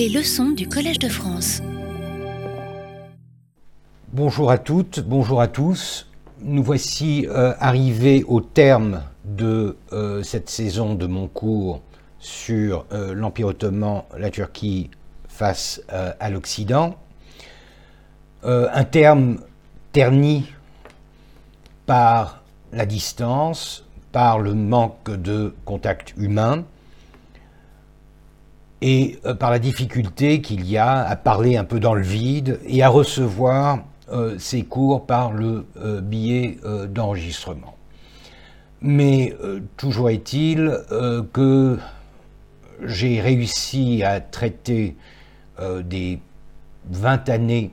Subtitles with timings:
[0.00, 1.60] Les leçons du Collège de France.
[4.14, 6.08] Bonjour à toutes, bonjour à tous.
[6.40, 11.82] Nous voici euh, arrivés au terme de euh, cette saison de mon cours
[12.18, 14.88] sur euh, l'Empire ottoman, la Turquie
[15.28, 16.96] face à l'Occident.
[18.42, 19.40] un terme
[19.92, 20.46] terni
[21.84, 22.42] par
[22.72, 26.64] la distance, par le manque de contact humain
[28.82, 32.60] et euh, par la difficulté qu'il y a à parler un peu dans le vide
[32.66, 37.76] et à recevoir euh, ces cours par le euh, biais d'enregistrement.
[38.82, 39.36] Mais
[39.76, 40.74] toujours est-il
[41.34, 41.78] que
[42.82, 44.96] j'ai réussi à traiter
[45.84, 46.18] des
[46.90, 47.72] 20 années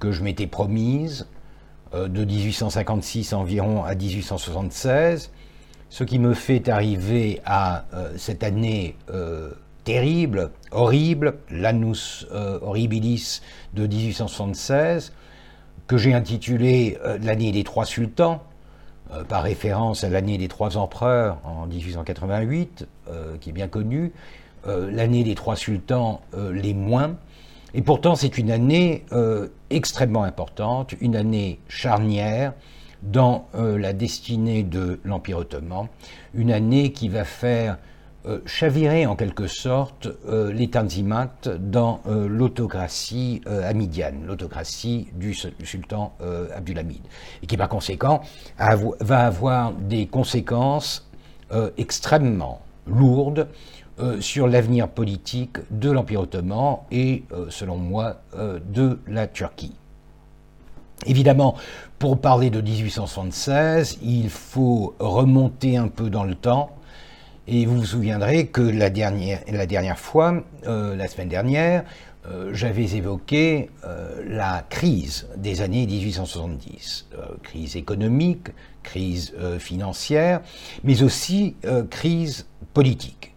[0.00, 1.26] que je m'étais promise,
[1.94, 5.30] de 1856 environ à 1876,
[5.88, 7.86] ce qui me fait arriver à
[8.18, 8.96] cette année
[9.84, 13.42] terrible, horrible, l'Annus euh, Horribilis
[13.74, 15.12] de 1876,
[15.86, 18.42] que j'ai intitulé euh, L'année des trois sultans,
[19.12, 22.88] euh, par référence à l'année des trois empereurs en 1888,
[23.40, 24.12] qui est bien connue,
[24.66, 27.16] l'année des trois sultans les moins.
[27.74, 29.04] Et pourtant, c'est une année
[29.68, 32.54] extrêmement importante, une année charnière
[33.02, 35.88] dans la destinée de l'Empire ottoman,
[36.32, 37.76] une année qui va faire
[38.26, 46.14] euh, chavirer en quelque sorte euh, les Tanzimat dans euh, l'autocratie hamidienne, l'autocratie du, sultan
[46.56, 47.02] Abdulhamid,
[47.42, 48.22] et qui par conséquent
[48.58, 51.08] va avoir des conséquences
[51.76, 53.48] extrêmement lourdes
[54.20, 59.74] sur l'avenir politique de l'Empire ottoman et, selon moi, de la Turquie.
[61.06, 61.54] Évidemment,
[61.98, 66.70] pour parler de 1876, il faut remonter un peu dans le temps
[67.46, 71.84] et vous vous souviendrez que la dernière, la dernière fois, euh, la semaine dernière,
[72.26, 77.06] euh, j'avais évoqué euh, la crise des années 1870,
[77.42, 78.48] crise économique,
[78.82, 80.40] crise financière,
[80.84, 81.56] mais aussi
[81.90, 83.33] crise politique.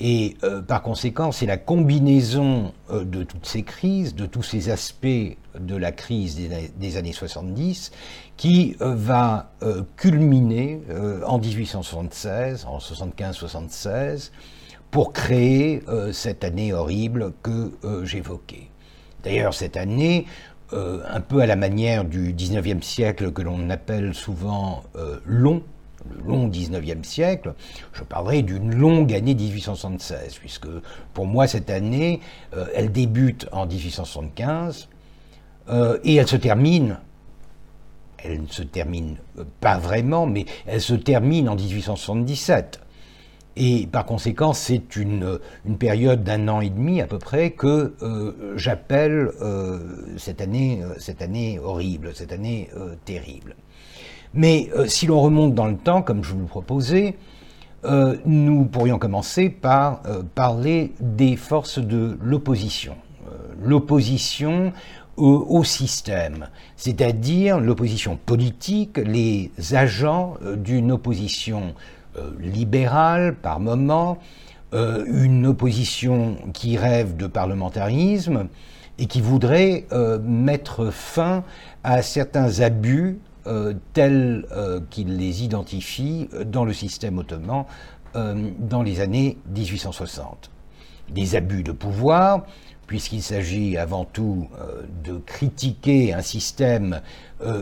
[0.00, 4.70] Et euh, par conséquent, c'est la combinaison euh, de toutes ces crises, de tous ces
[4.70, 6.38] aspects de la crise
[6.78, 7.90] des, années 70,
[8.36, 9.50] qui euh, va
[9.96, 10.80] culminer
[11.26, 14.30] en 1876, en 75-76,
[14.92, 15.82] pour créer
[16.12, 17.72] cette année horrible que
[18.04, 18.68] j'évoquais.
[19.22, 20.26] D'ailleurs, cette année,
[20.72, 24.84] un peu à la manière du 19e siècle que l'on appelle souvent
[25.26, 25.62] long,
[26.10, 27.54] le long 19e siècle,
[27.92, 30.68] je parlerai d'une longue année 1876, puisque
[31.14, 32.20] pour moi cette année,
[32.56, 34.88] euh, elle débute en 1875
[35.68, 36.98] euh, et elle se termine,
[38.22, 39.16] elle ne se termine
[39.60, 42.80] pas vraiment, mais elle se termine en 1877.
[43.60, 47.96] Et par conséquent, c'est une, une, période d'un an et demi à peu près que
[48.02, 49.32] euh, j'appelle
[50.16, 52.70] cette, année, cette année horrible, cette année
[53.04, 53.56] terrible.
[54.34, 57.16] Mais euh, si l'on remonte dans le temps, comme je vous le proposais,
[57.84, 62.96] euh, nous pourrions commencer par euh, parler des forces de l'opposition.
[63.62, 64.72] l'opposition
[65.16, 66.46] au, système,
[66.76, 71.74] c'est-à-dire l'opposition politique, les agents d'une opposition
[72.38, 74.18] libérale par moment,
[74.72, 78.46] une opposition qui rêve de parlementarisme
[79.00, 79.86] et qui voudrait
[80.22, 81.42] mettre fin
[81.82, 83.18] à certains abus
[83.92, 87.64] tels euh, qu'il les identifie dans le système ottoman
[88.16, 90.50] euh, dans les années 1860.
[91.10, 92.44] Des abus de pouvoir,
[92.86, 94.48] puisqu'il s'agit avant tout
[95.04, 97.00] de critiquer un système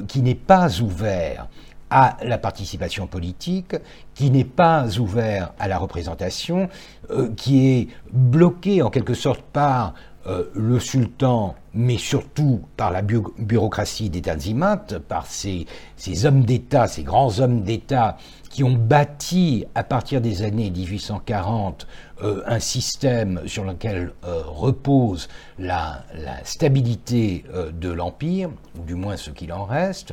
[0.09, 1.49] qui n'est pas ouvert
[1.91, 3.77] à la participation politique,
[4.15, 6.69] qui n'est pas ouvert à la représentation,
[7.37, 9.95] qui est bloqué en quelque sorte par
[10.29, 15.67] euh, le sultan, mais surtout par la bureaucratie des Tanzimat, par ces,
[16.25, 18.17] hommes d'État, ces grands hommes d'État
[18.51, 21.87] qui ont bâti à partir des années 1840
[22.25, 25.29] euh, un système sur lequel euh, repose
[25.61, 26.05] la,
[26.43, 30.13] stabilité de l'Empire, ou du moins ce qu'il en reste.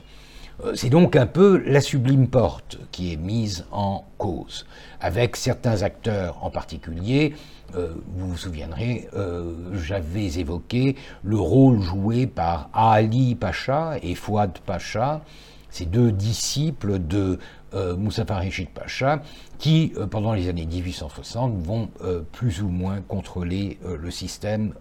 [0.76, 4.68] C'est donc un peu la sublime porte qui est mise en cause,
[5.02, 7.34] avec certains acteurs en particulier
[7.76, 14.60] euh, vous vous souviendrez, euh, j'avais évoqué le rôle joué par Ali Pacha et Fouad
[14.60, 15.22] Pacha,
[15.70, 17.40] ces deux disciples de
[17.74, 19.24] euh, Moussafar Rechid Pacha,
[19.58, 21.90] qui, pendant les années 1860, vont
[22.32, 24.74] plus ou moins contrôler le système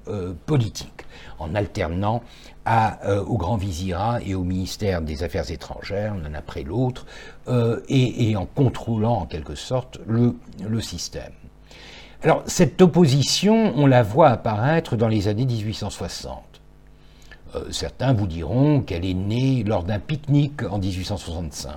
[0.44, 1.06] politique,
[1.38, 2.22] en alternant
[2.66, 7.06] au Grand Vizirat et au ministère des Affaires étrangères, l'un après l'autre,
[7.88, 11.32] et, en contrôlant en quelque sorte le système.
[12.24, 16.38] Alors cette opposition, on la voit apparaître dans les années 1860.
[17.56, 21.72] Euh, certains vous diront qu'elle est née lors d'un pique-nique en 1865.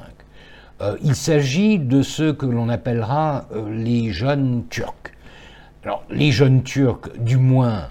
[0.81, 5.13] Euh, il s'agit de ce que l'on appellera euh, les jeunes turcs.
[5.83, 7.89] Alors, les jeunes Turcs, du moins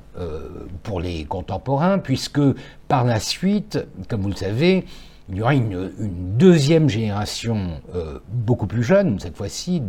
[0.82, 2.40] pour les contemporains, puisque
[2.88, 3.78] par la suite,
[4.08, 4.84] comme vous le savez,
[5.29, 5.91] il y aura une,
[6.37, 7.81] deuxième génération
[8.29, 9.81] beaucoup plus jeune, cette fois-ci,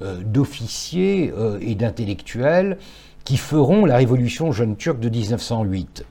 [0.00, 2.78] d'officiers et d'intellectuels
[3.24, 6.04] qui feront la révolution jeune turque de 1908.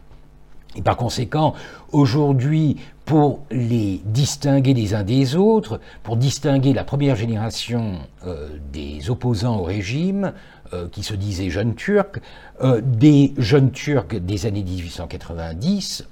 [0.76, 1.54] Et par conséquent,
[1.92, 7.96] aujourd'hui, pour les distinguer les uns des autres, pour distinguer la première génération
[8.26, 10.32] euh, des opposants au régime,
[10.74, 12.20] euh, qui se disaient jeunes Turcs,
[12.64, 16.08] euh, des jeunes Turcs des années 1890,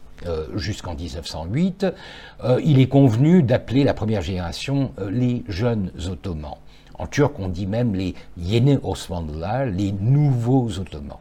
[0.55, 1.85] jusqu'en 1908,
[2.63, 6.57] il est convenu d'appeler la première génération les jeunes ottomans.
[6.95, 11.19] En turc, on dit même les yeni Osmanlılar, les nouveaux ottomans.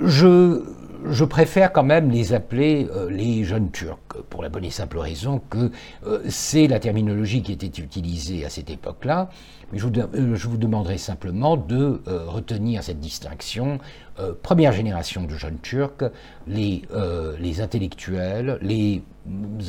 [0.00, 0.62] Je
[1.04, 3.98] je préfère quand même les appeler euh, les jeunes Turcs,
[4.28, 5.70] pour la bonne et simple raison que
[6.06, 9.30] euh, c'est la terminologie qui était utilisée à cette époque-là.
[9.72, 13.78] Mais je vous, euh, je vous, demanderai simplement de retenir cette distinction.
[14.42, 16.04] première génération de jeunes Turcs,
[16.46, 16.82] les,
[17.38, 19.02] les intellectuels, les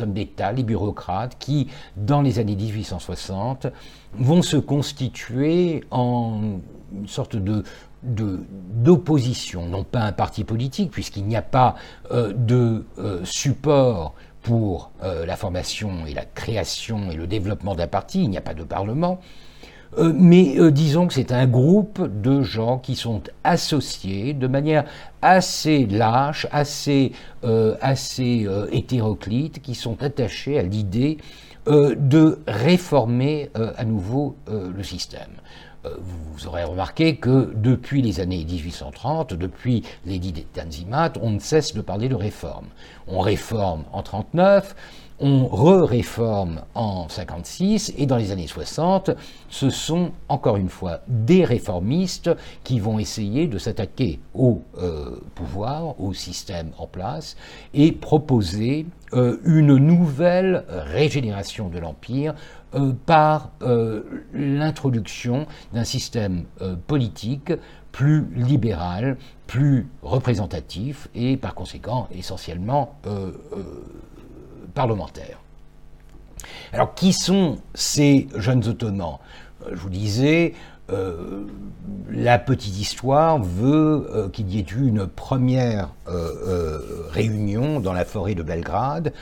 [0.01, 3.67] hommes d'État, les bureaucrates, qui, dans les années 1860,
[4.15, 6.59] vont se constituer en
[6.93, 7.63] une sorte de
[8.03, 11.75] d'opposition, non pas un parti politique, puisqu'il n'y a pas
[12.11, 17.87] euh, de euh, support pour euh, la formation et la création et le développement d'un
[17.87, 19.19] parti, il n'y a pas de parlement,
[19.97, 24.85] mais disons que c'est un groupe de gens qui sont associés de manière
[25.21, 27.11] assez lâche, assez,
[27.81, 31.17] assez hétéroclite, qui sont attachés à l'idée
[31.67, 35.40] de réformer à nouveau le système.
[35.85, 41.39] Euh, vous aurez remarqué que depuis les années 1830, depuis l'édit des Tanzimat, on ne
[41.39, 42.67] cesse de parler de réforme.
[43.07, 44.75] On réforme en 39,
[45.19, 49.11] on re-réforme en 56 et dans les années 60,
[49.49, 52.31] ce sont encore une fois des réformistes
[52.63, 57.37] qui vont essayer de s'attaquer au euh, pouvoir, au système en place
[57.73, 62.35] et proposer euh, une nouvelle régénération de l'Empire
[62.73, 63.51] euh, par
[64.33, 66.45] l'introduction d'un système
[66.87, 67.51] politique
[67.91, 69.17] plus libéral,
[69.47, 72.95] plus représentatif et par conséquent essentiellement
[74.73, 75.41] parlementaire.
[76.73, 79.19] Alors, qui sont ces jeunes ottomans?
[79.65, 80.53] Euh, Je vous disais,
[80.91, 81.45] euh,
[82.09, 85.89] la petite histoire veut euh, qu'il y ait eu une première
[87.11, 89.13] réunion dans la forêt de Belgrade.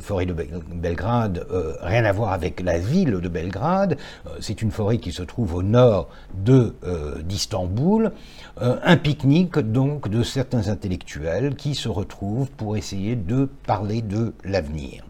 [0.00, 1.46] forêt de Belgrade,
[1.80, 3.98] rien à voir avec la ville de Belgrade.
[4.40, 8.12] C'est une forêt qui se trouve au nord d'Istanbul.
[8.60, 15.04] un pique-nique donc de certains intellectuels qui se retrouvent pour essayer de parler de l'avenir.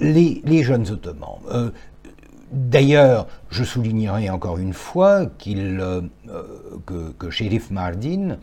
[0.00, 1.40] les, jeunes ottomans.
[2.52, 6.02] D'ailleurs, je soulignerai encore une fois qu'il, euh,
[6.86, 8.36] que, que Shérif Mardin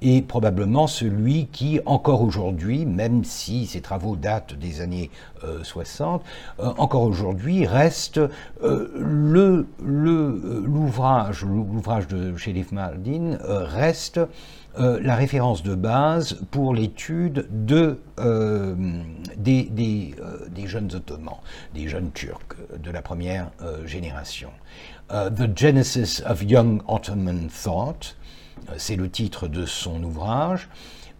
[0.00, 5.10] est probablement celui qui, encore aujourd'hui, même si ses travaux datent des années
[5.62, 6.24] 60, euh,
[6.62, 8.20] euh, encore aujourd'hui reste
[8.62, 9.66] l'ouvrage,
[12.08, 14.20] de Shérif Mardin reste
[14.78, 19.04] euh, la référence de base pour l'étude de, euh, euh,
[19.36, 21.38] des, jeunes ottomans,
[21.74, 23.50] des jeunes turcs de la première
[23.86, 24.50] génération.
[25.10, 28.16] The Genesis of Young Ottoman Thought,
[28.76, 30.68] c'est le titre de son ouvrage,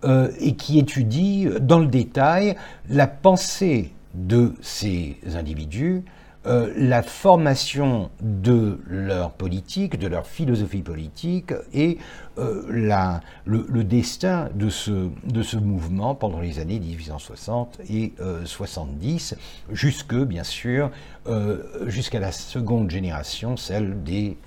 [0.05, 2.55] et qui étudie dans le détail
[2.91, 6.05] la pensée de ces individus,
[6.49, 11.99] euh, la formation de leur politique, de leur philosophie politique et
[12.39, 12.63] euh,
[13.45, 18.15] le, destin de ce, mouvement pendant les années 1860 et
[18.45, 20.91] 70, euh, jusque, bien sûr,
[21.87, 24.39] jusqu'à la seconde génération, celle des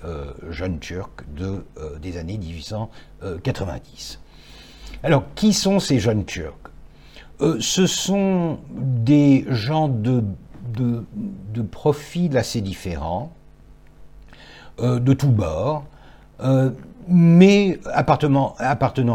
[0.50, 1.64] jeunes Turcs de,
[2.00, 4.18] des années 1890.
[5.04, 6.56] Alors, qui sont ces jeunes Turcs?
[7.60, 10.24] Ce sont des gens de
[10.72, 13.32] de, profils assez différents,
[14.80, 15.84] euh, de tous bords,
[16.40, 16.70] euh,
[17.08, 18.54] mais appartenant,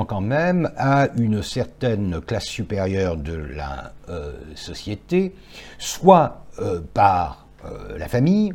[0.05, 5.33] quand même à une certaine classe supérieure de la euh, société,
[5.77, 6.43] soit
[6.95, 7.45] par
[7.95, 8.53] la famille,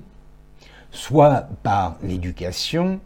[0.91, 2.99] soit par l'éducation,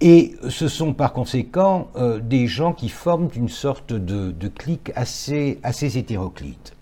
[0.00, 1.88] et ce sont par conséquent
[2.22, 6.74] des gens qui forment une sorte de, de clique assez, assez hétéroclite.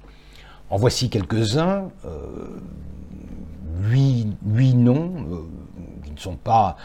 [0.71, 2.61] En voici quelques-uns, euh,
[3.91, 5.37] huit, noms, euh,
[6.05, 6.77] qui ne sont pas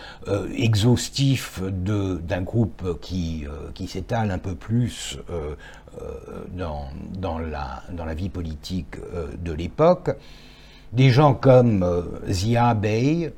[0.55, 3.45] exhaustifs d'un groupe qui,
[3.87, 5.19] s'étale un peu plus
[6.51, 6.87] dans,
[7.17, 8.97] dans, la, dans la vie politique
[9.41, 10.11] de l'époque.
[10.91, 11.85] Des gens comme
[12.29, 13.33] Zia Bey,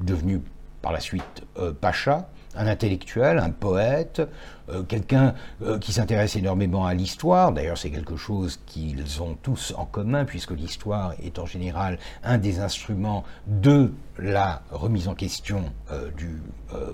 [0.00, 0.42] devenu
[0.82, 1.44] par la suite
[1.80, 4.22] Pacha, un intellectuel, un poète,
[4.68, 7.52] euh, quelqu'un euh, qui s'intéresse énormément à l'histoire.
[7.52, 12.38] D'ailleurs, c'est quelque chose qu'ils ont tous en commun, puisque l'histoire est en général un
[12.38, 16.42] des instruments de la remise en question euh, du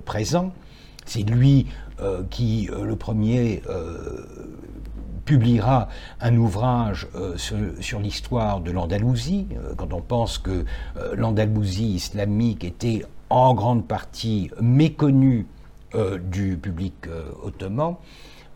[0.05, 0.53] présent.
[1.05, 1.67] C'est lui
[2.31, 3.63] qui, le premier,
[5.25, 5.89] publiera
[6.21, 9.47] un ouvrage sur, l'histoire de l'Andalousie,
[9.77, 10.65] quand on pense que
[11.15, 15.47] l'Andalousie islamique était en grande partie méconnu
[15.95, 17.97] euh, du public euh, ottoman,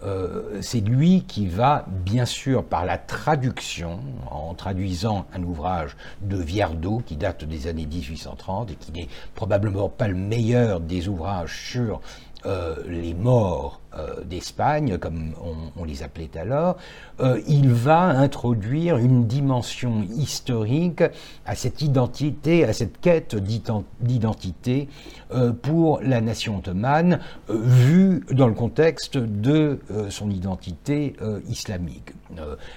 [0.03, 4.01] euh, c'est lui qui va, bien sûr, par la traduction,
[4.31, 9.89] en traduisant un ouvrage de Viardot qui date des années 1830 et qui n'est probablement
[9.91, 12.01] pas le meilleur des ouvrages sur
[12.45, 15.33] les morts euh, d'Espagne, comme
[15.77, 16.77] on, les appelait alors,
[17.19, 21.03] euh, il va introduire une dimension historique
[21.45, 24.89] à cette identité, à cette quête d'identité
[25.33, 27.19] euh, pour la nation ottomane,
[27.49, 31.17] vue dans le contexte de son identité
[31.49, 32.13] islamique.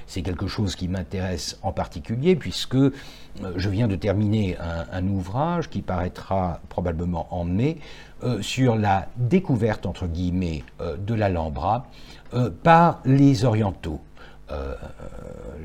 [0.08, 2.77] C'est quelque chose qui m'intéresse en particulier puisque
[3.55, 4.58] je viens de terminer
[4.91, 7.77] un ouvrage qui paraîtra probablement en mai
[8.42, 11.88] sur la découverte, entre guillemets, de l'Alhambra
[12.34, 14.00] euh, par les Orientaux.
[14.51, 14.74] Euh,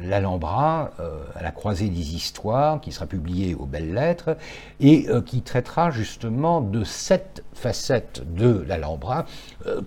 [0.02, 4.36] L'Alhambra, euh, à la croisée des histoires, qui sera publié aux belles lettres,
[4.80, 9.26] et qui traitera justement de sept facettes de l'Alhambra,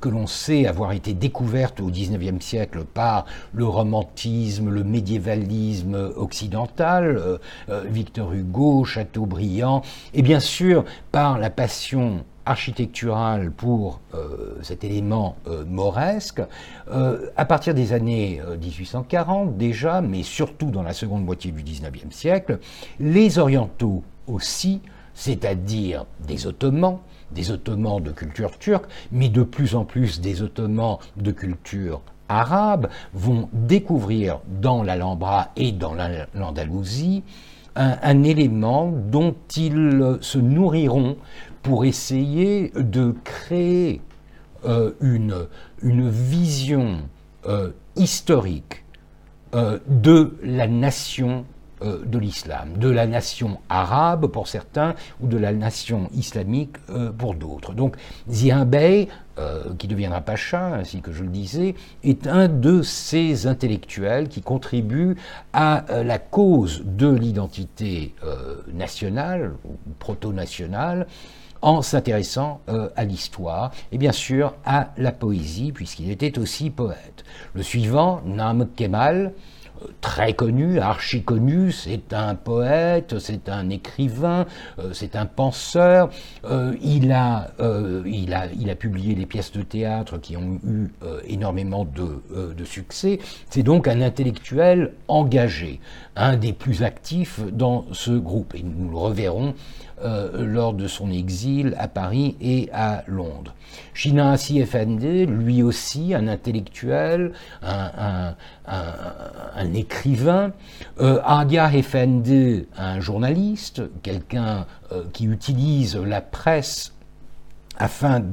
[0.01, 7.39] que l'on sait avoir été découverte au XIXe siècle par le romantisme, le médiévalisme occidental,
[7.85, 9.81] Victor Hugo, Chateaubriand,
[10.13, 16.41] et bien sûr par la passion architecturale pour euh, cet élément euh, mauresque,
[16.91, 22.13] euh, à partir des années 1840 déjà, mais surtout dans la seconde moitié du XIXe
[22.15, 22.59] siècle,
[22.99, 24.81] les orientaux aussi,
[25.13, 26.97] c'est-à-dire des Ottomans,
[27.31, 32.89] des Ottomans de culture turque, mais de plus en plus des Ottomans de culture arabe,
[33.13, 35.93] vont découvrir dans l'Alhambra et dans
[36.33, 37.23] l'Andalousie
[37.75, 41.17] un, élément dont ils se nourriront
[41.63, 44.01] pour essayer de créer
[44.65, 45.47] euh, une,
[45.81, 46.99] une, vision
[47.47, 48.83] euh, historique
[49.55, 51.45] euh, de la nation
[51.83, 56.77] de l'islam, de la nation arabe pour certains ou de la nation islamique
[57.17, 57.73] pour d'autres.
[57.73, 57.95] Donc
[58.29, 59.07] Zia Bey,
[59.79, 65.15] qui deviendra pacha, ainsi que je le disais, est un de ces intellectuels qui contribuent
[65.53, 68.13] à la cause de l'identité
[68.71, 71.07] nationale ou proto-nationale
[71.61, 77.23] en s'intéressant euh, à l'histoire et bien sûr à la poésie, puisqu'il était aussi poète.
[77.53, 79.33] Le suivant, Nam Kemal,
[79.81, 84.45] euh, très connu, archi connu, c'est un poète, c'est un écrivain,
[84.79, 86.09] euh, c'est un penseur.
[86.81, 87.51] il, a,
[88.05, 90.89] il, a, il a publié des pièces de théâtre qui ont eu
[91.27, 93.19] énormément de, de succès.
[93.49, 95.79] C'est donc un intellectuel engagé,
[96.15, 98.55] un des plus actifs dans ce groupe.
[98.55, 99.53] Et nous le reverrons
[100.03, 103.53] euh, lors de son exil à Paris et à Londres.
[103.93, 108.33] Shinasi Effendi, lui aussi un intellectuel, un,
[109.73, 110.51] écrivain.
[110.99, 116.93] Euh, Adia Effendi, un journaliste, quelqu'un euh, qui utilise la presse
[117.81, 118.23] afin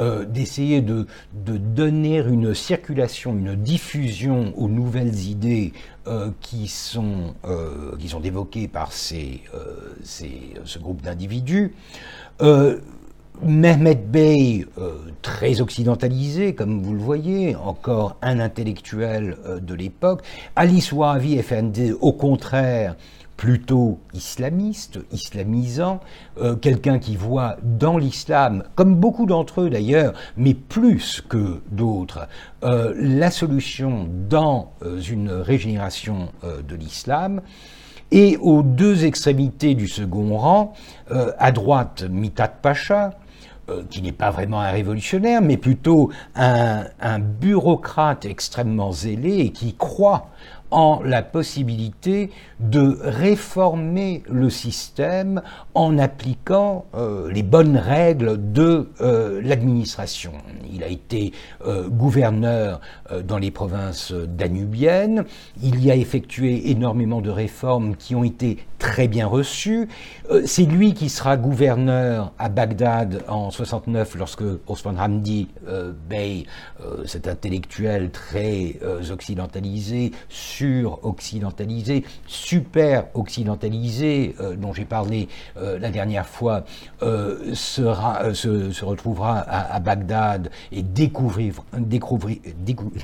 [0.00, 5.72] euh, d'essayer de, donner une circulation, une diffusion aux nouvelles idées
[6.08, 9.42] euh, qui sont euh, qui sont évoquées par ces,
[10.02, 11.74] ce groupe d'individus.
[13.44, 14.66] Mehmet Bey,
[15.22, 20.22] très occidentalisé, comme vous le voyez, encore un intellectuel de l'époque.
[20.54, 22.94] Ali Wahavi Effendi, au contraire,
[23.42, 25.98] plutôt islamiste, islamisant,
[26.40, 32.28] euh, quelqu'un qui voit dans l'islam, comme beaucoup d'entre eux d'ailleurs, mais plus que d'autres,
[32.62, 37.40] euh, la solution dans euh, une régénération de l'islam.
[38.12, 40.74] Et aux deux extrémités du second rang,
[41.10, 43.14] à droite, Mitat Pacha,
[43.88, 49.74] qui n'est pas vraiment un révolutionnaire, mais plutôt un, un, bureaucrate extrêmement zélé et qui
[49.74, 50.28] croit
[50.72, 55.42] en la possibilité de réformer le système
[55.74, 60.32] en appliquant euh, les bonnes règles de euh, l'administration.
[60.72, 61.32] Il a été
[61.66, 62.80] euh, gouverneur
[63.24, 65.24] dans les provinces danubiennes,
[65.62, 69.88] il y a effectué énormément de réformes qui ont été très bien reçu.
[70.30, 76.46] Euh, c'est lui qui sera gouverneur à Bagdad en 69 lorsque Osman Hamdi euh, Bey,
[76.84, 78.80] euh, cet intellectuel très
[79.12, 86.64] occidentalisé, sur-occidentalisé, super-occidentalisé, dont j'ai parlé la dernière fois,
[87.00, 91.62] se, retrouvera à, Bagdad et découvrir,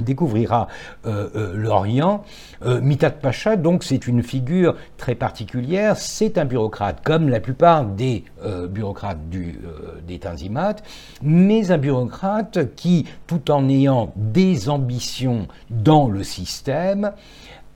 [0.00, 0.66] découvrira
[1.04, 2.24] l'Orient.
[2.64, 5.67] Mitat Pacha, donc, c'est une figure très particulière.
[5.96, 10.76] C'est un bureaucrate, comme la plupart des euh, bureaucrates du, euh, des Tanzimat,
[11.22, 17.12] mais un bureaucrate qui, tout en ayant des ambitions dans le système,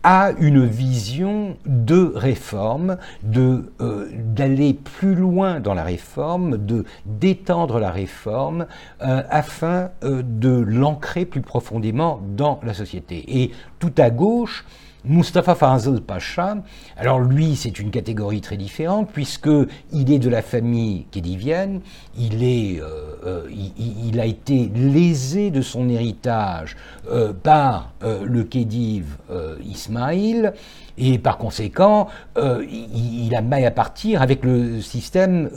[0.05, 7.79] a une vision de réforme, de euh, d'aller plus loin dans la réforme, de d'étendre
[7.79, 8.67] la réforme
[9.01, 13.43] afin de l'ancrer plus profondément dans la société.
[13.43, 14.65] Et tout à gauche,
[15.05, 16.59] Mustafa Fazl Pacha,
[16.97, 19.51] alors lui c'est une catégorie très différente puisque
[19.93, 21.81] il est de la famille kédivienne,
[22.21, 22.81] euh,
[23.27, 26.77] euh, il, a été lésé de son héritage
[27.11, 29.17] euh, par le kédiv
[29.65, 30.53] Ismail
[30.99, 35.51] et par conséquent il, a maille à partir avec le système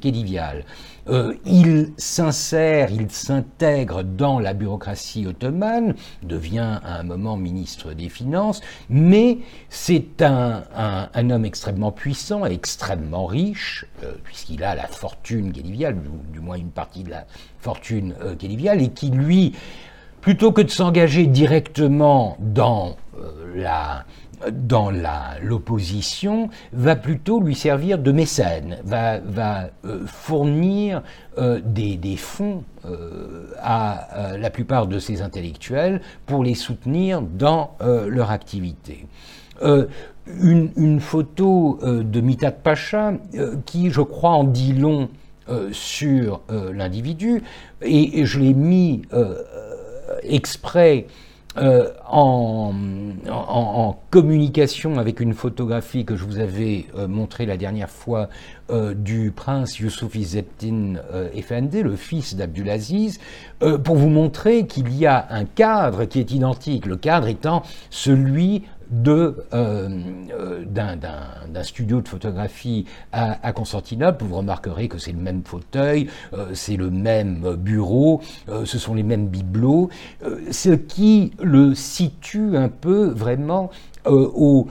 [0.00, 0.64] kédivial.
[1.08, 8.08] Euh, il s'insère, il s'intègre dans la bureaucratie ottomane, devient à un moment ministre des
[8.08, 8.60] Finances,
[8.90, 9.38] mais
[9.70, 10.64] c'est un,
[11.30, 15.96] homme extrêmement puissant, extrêmement riche, euh, puisqu'il a la fortune guéliviale,
[16.32, 17.24] du, moins une partie de la
[17.58, 19.54] fortune euh, et qui lui,
[20.20, 22.96] plutôt que de s'engager directement dans
[23.54, 24.04] la
[24.50, 24.90] dans
[25.42, 31.02] l'opposition va plutôt lui servir de mécène, va, va euh, fournir
[31.38, 37.76] euh, des, des, fonds euh, à la plupart de ces intellectuels pour les soutenir dans
[37.80, 39.06] leur activité.
[39.62, 43.14] Une, une, photo de Mitat Pacha
[43.66, 45.08] qui, je crois, en dit long
[45.72, 46.42] sur
[46.72, 47.42] l'individu,
[47.82, 49.02] et, et, je l'ai mis
[50.22, 51.06] exprès
[51.60, 52.74] euh, en,
[54.10, 58.30] communication avec une photographie que je vous avais euh, montrée la dernière fois
[58.70, 60.94] euh, du prince Youssouf Izzeddin
[61.34, 63.18] Effendi, le fils d'Abdulaziz,
[63.84, 68.64] pour vous montrer qu'il y a un cadre qui est identique, le cadre étant celui
[68.90, 69.34] d'un,
[71.62, 74.24] studio de photographie à, Constantinople.
[74.24, 78.20] Vous remarquerez que c'est le même fauteuil, euh, c'est le même bureau,
[78.64, 79.90] ce sont les mêmes bibelots,
[80.50, 83.70] ce qui le situe un peu vraiment
[84.04, 84.68] au,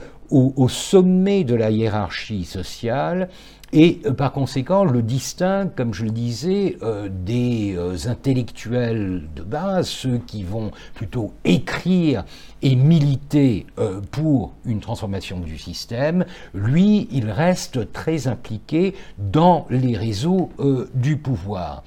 [0.68, 3.28] sommet de la hiérarchie sociale
[3.72, 9.42] et euh, par conséquent le distingue, comme je le disais, euh, des euh, intellectuels de
[9.42, 12.24] base, ceux qui vont plutôt écrire
[12.62, 13.66] et militer
[14.10, 16.24] pour une transformation du système.
[16.54, 20.50] Lui, il reste très impliqué dans les réseaux
[20.92, 21.84] du pouvoir.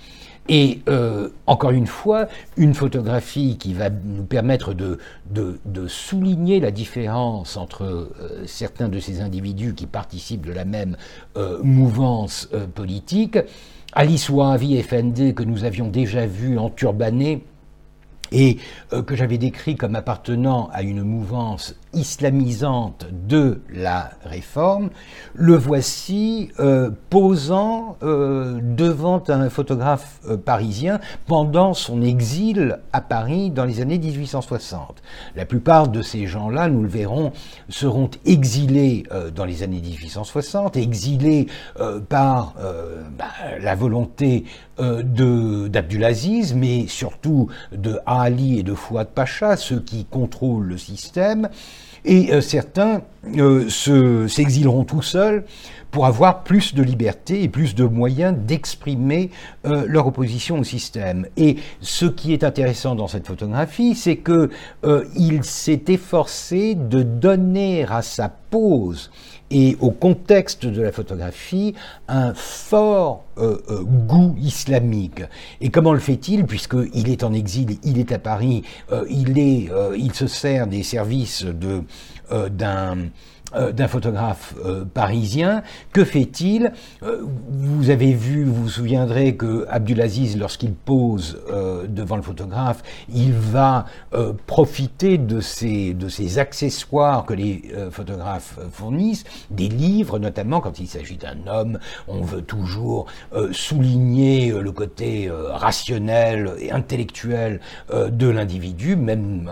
[0.49, 2.27] Et euh, encore une fois,
[2.57, 4.97] une photographie qui va nous permettre de,
[5.29, 10.97] de, souligner la différence entre euh, certains de ces individus qui participent de la même
[11.37, 13.37] euh, mouvance politique.
[13.93, 17.43] Alice Wahavi Effendi, que nous avions déjà vu en turbané,
[18.33, 18.59] et
[19.05, 24.89] que j'avais décrit comme appartenant à une mouvance islamisante de la réforme,
[25.33, 33.49] le voici euh, posant euh, devant un photographe euh, parisien pendant son exil à Paris
[33.49, 35.01] dans les années 1860.
[35.35, 37.31] La plupart de ces gens-là, nous le verrons,
[37.69, 39.03] seront exilés
[39.35, 41.47] dans les années 1860, exilés
[42.09, 42.53] par
[43.17, 43.25] bah,
[43.59, 44.45] la volonté
[44.81, 51.49] d'Abdulaziz, mais surtout de Ali et de Fouad Pacha, ceux qui contrôlent le système.
[52.03, 53.01] Et euh, certains
[53.37, 53.69] euh,
[54.27, 55.43] s'exileront tout seuls
[55.91, 59.29] pour avoir plus de liberté et plus de moyens d'exprimer
[59.65, 61.27] euh, leur opposition au système.
[61.37, 64.49] Et ce qui est intéressant dans cette photographie, c'est que
[65.15, 69.11] il s'est efforcé de donner à sa pose
[69.51, 71.75] et au contexte de la photographie
[72.07, 75.23] un fort euh, euh, goût islamique.
[75.59, 76.45] Et comment le fait-il?
[76.45, 82.97] Puisqu'il est en exil, il est à Paris, euh, il, se sert des services d'un
[83.53, 85.63] d'un photographe euh, parisien.
[85.91, 86.71] Que fait-il
[87.03, 91.39] euh, Vous avez vu, vous vous souviendrez que Abdulaziz, lorsqu'il pose
[91.87, 92.83] devant le photographe,
[93.13, 93.85] il va
[94.47, 100.87] profiter de ces, de ces accessoires que les photographes fournissent, des livres notamment, quand il
[100.87, 103.07] s'agit d'un homme, on veut toujours
[103.51, 107.59] souligner le côté rationnel et intellectuel
[107.93, 109.49] de l'individu, même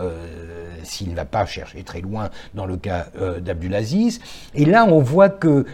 [0.84, 3.08] s'il ne va pas chercher très loin dans le cas
[3.42, 4.20] d'Abdulaziz.
[4.56, 5.65] Et là, on voit que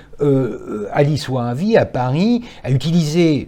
[0.92, 3.48] Alice Ouahavi, à Paris, a utilisé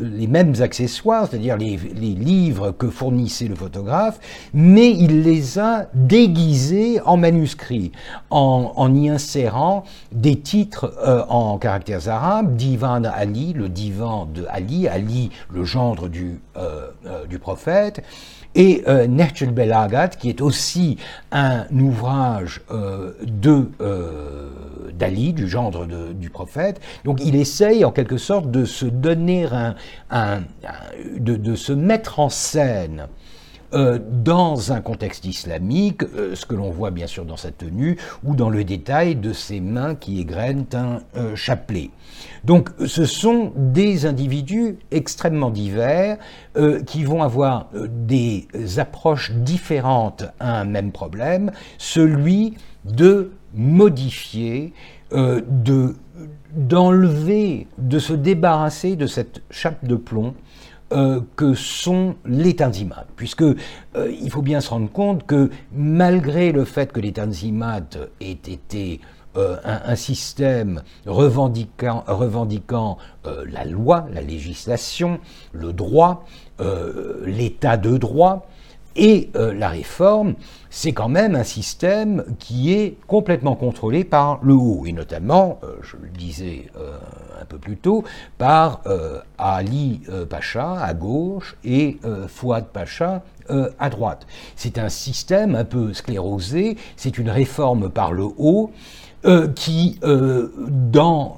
[0.00, 4.20] les mêmes accessoires, c'est-à-dire les, livres que fournissait le photographe,
[4.54, 7.92] mais il les a déguisés en manuscrits,
[8.30, 10.94] en, y insérant des titres
[11.28, 16.08] en caractères arabes, Divan Ali, le divan de Ali, Ali le gendre
[16.56, 18.02] euh, euh, du prophète,
[18.54, 20.98] et euh, Nehjul Belagat, qui est aussi
[21.30, 23.70] un ouvrage euh, de
[24.98, 26.80] d'Ali, du gendre du prophète.
[27.04, 29.48] Donc il essaye en quelque sorte de se donner
[30.10, 30.42] un,
[31.18, 33.06] de, de, se mettre en scène
[33.74, 37.96] euh, dans un contexte islamique, euh, ce que l'on voit bien sûr dans sa tenue,
[38.22, 41.90] ou dans le détail de ses mains qui égrènent un euh, chapelet.
[42.44, 46.18] Donc ce sont des individus extrêmement divers
[46.86, 52.54] qui vont avoir des approches différentes à un même problème, celui
[52.84, 54.72] de modifier,
[55.12, 55.94] de
[56.54, 60.34] d'enlever, de se débarrasser de cette chape de plomb
[60.94, 63.54] euh, que sont les tanzimat, puisque euh,
[63.94, 67.80] il faut bien se rendre compte que malgré le fait que les tanzimat
[68.20, 69.00] aient été
[69.38, 72.04] euh, un, système revendiquant
[73.24, 75.18] la loi, la législation,
[75.52, 76.26] le droit,
[77.24, 78.46] l'état de droit,
[78.96, 80.34] et euh, la réforme,
[80.70, 85.76] c'est quand même un système qui est complètement contrôlé par le haut, et notamment, euh,
[85.82, 86.96] je le disais euh,
[87.40, 88.04] un peu plus tôt,
[88.38, 88.82] par
[89.36, 94.28] Ali Pacha à gauche et Fouad Pacha à droite.
[94.54, 98.70] C'est un système un peu sclérosé, c'est une réforme par le haut.
[99.56, 101.36] qui, dans,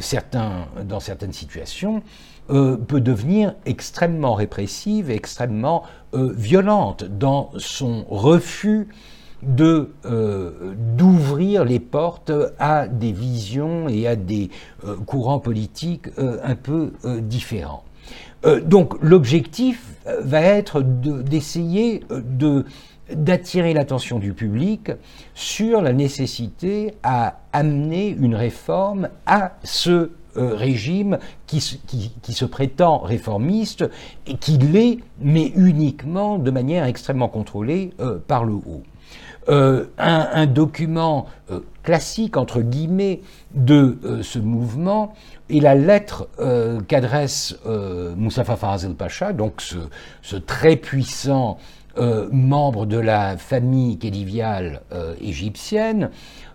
[0.00, 2.02] certains, dans certaines situations,
[2.48, 8.88] peut devenir extrêmement répressive, extrêmement euh, violente dans son refus
[9.44, 10.52] euh,
[10.96, 14.50] d'ouvrir les portes à des visions et à des
[15.06, 16.92] courants politiques un peu
[17.22, 17.84] différents.
[18.64, 22.64] donc l'objectif va être d'essayer de
[23.14, 24.90] d'attirer l'attention du public
[25.34, 33.84] sur la nécessité à amener une réforme à ce euh, régime qui, se prétend réformiste
[34.26, 38.82] et qui l'est, mais uniquement de manière extrêmement contrôlée euh, par le haut.
[39.48, 41.26] Euh, un, document
[41.82, 43.22] classique, entre guillemets,
[43.54, 45.14] de ce mouvement
[45.48, 46.28] est la lettre
[46.86, 47.58] qu'adresse
[48.16, 51.56] Moustapha Faraz el-Pacha, donc ce, très puissant
[52.30, 54.82] membre de la famille kédiviale
[55.22, 56.10] égyptienne,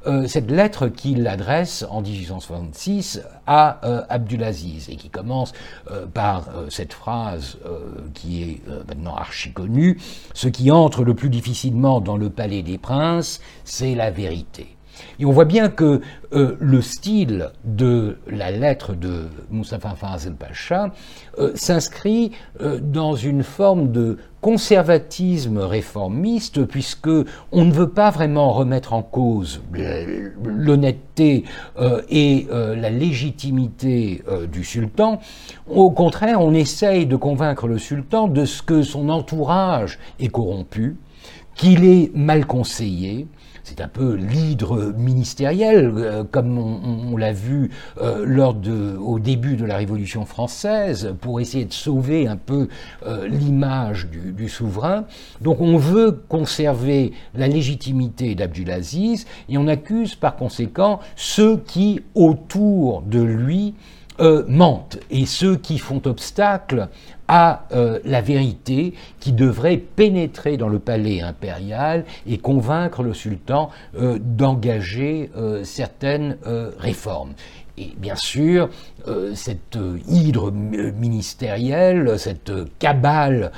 [0.05, 5.53] euh, cette lettre qu'il adresse en 1866 à euh, Abdulaziz et qui commence
[5.91, 7.57] euh, par cette phrase
[8.13, 9.99] qui est maintenant archi connue
[10.33, 14.75] Ce qui entre le plus difficilement dans le palais des princes, c'est la vérité.
[15.19, 16.01] Et on voit bien que
[16.33, 20.91] euh, le style de la lettre de Moustapha Fazel Pacha
[21.37, 27.09] euh, s'inscrit euh, dans une forme de conservatisme réformiste, puisque
[27.51, 29.61] on ne veut pas vraiment remettre en cause
[30.43, 31.45] l'honnêteté
[32.09, 34.21] et la légitimité
[34.51, 35.21] du sultan.
[35.69, 40.97] Au contraire, on essaye de convaincre le sultan de ce que son entourage est corrompu,
[41.55, 43.27] qu'il est mal conseillé,
[43.75, 49.55] c'est un peu l'hydre ministériel, euh, comme on, l'a vu euh, lors de, au début
[49.55, 52.67] de la Révolution française, pour essayer de sauver un peu
[53.07, 55.05] euh, l'image du, du, souverain.
[55.41, 63.01] Donc on veut conserver la légitimité d'Abdulaziz et on accuse par conséquent ceux qui, autour
[63.01, 63.73] de lui,
[64.19, 64.43] euh,
[65.09, 66.89] et ceux qui font obstacle
[67.27, 73.69] à euh, la vérité qui devrait pénétrer dans le palais impérial et convaincre le sultan
[73.95, 75.31] euh, d'engager
[75.63, 76.37] certaines
[76.77, 77.33] réformes.
[77.77, 78.69] Et bien sûr,
[79.33, 83.51] cette hydre ministérielle, cette cabale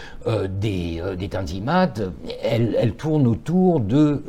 [0.50, 1.94] des, des Tanzimat,
[2.42, 4.24] elle, elle, tourne autour de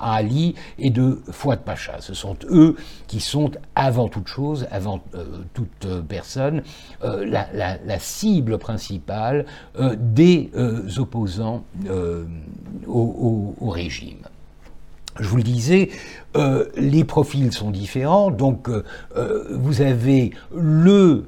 [0.00, 1.96] Ali et de Fouad Pacha.
[2.00, 6.62] Ce sont eux qui sont avant toute chose, avant euh, toute euh, personne,
[7.04, 9.44] euh, la, cible principale
[9.98, 10.50] des
[10.98, 11.64] opposants
[12.86, 14.18] au, régime.
[15.18, 15.90] Je vous le disais,
[16.76, 18.30] les profils sont différents.
[18.30, 18.70] Donc,
[19.50, 21.26] vous avez le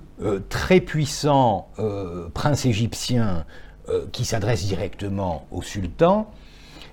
[0.48, 1.68] très puissant
[2.34, 3.44] prince égyptien
[4.12, 6.30] qui s'adresse directement au sultan,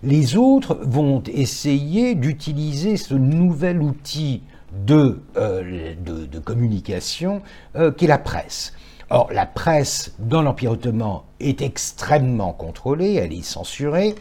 [0.03, 4.43] les autres vont essayer d'utiliser ce nouvel outil
[4.85, 5.95] de, euh,
[6.43, 7.41] communication
[7.75, 8.73] euh, qu'est la presse.
[9.09, 14.15] Or, la presse dans l'Empire ottoman est extrêmement contrôlée, elle est censurée.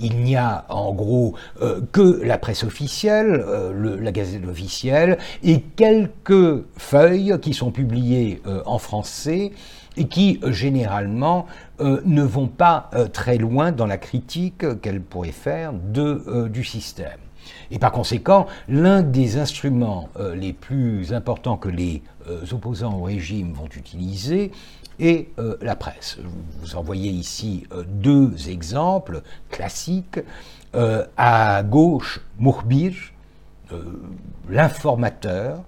[0.00, 6.64] Il n'y a en gros euh, que la presse officielle, la gazette officielle, et quelques
[6.78, 9.52] feuilles qui sont publiées en français
[9.98, 11.46] et qui généralement
[11.82, 17.18] ne vont pas très loin dans la critique qu'elle pourrait faire de, du système.
[17.70, 22.02] Et par conséquent, l'un des instruments les plus importants que les
[22.52, 24.52] opposants au régime vont utiliser
[24.98, 26.18] et euh, la presse.
[26.60, 30.20] Vous en voyez ici euh, deux exemples classiques.
[30.74, 33.12] Euh, à gauche, Mourbij,
[34.48, 35.62] l'informateur.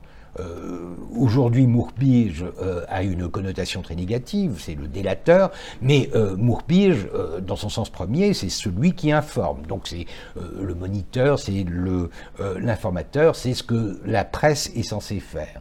[1.17, 2.45] Aujourd'hui, Mourbij
[2.89, 7.09] a une connotation très négative, c'est le délateur, mais Mourbij,
[7.43, 9.65] dans son sens premier, c'est celui qui informe.
[9.67, 11.65] Donc c'est le moniteur, c'est
[12.59, 15.61] l'informateur, c'est ce que la presse est censée faire.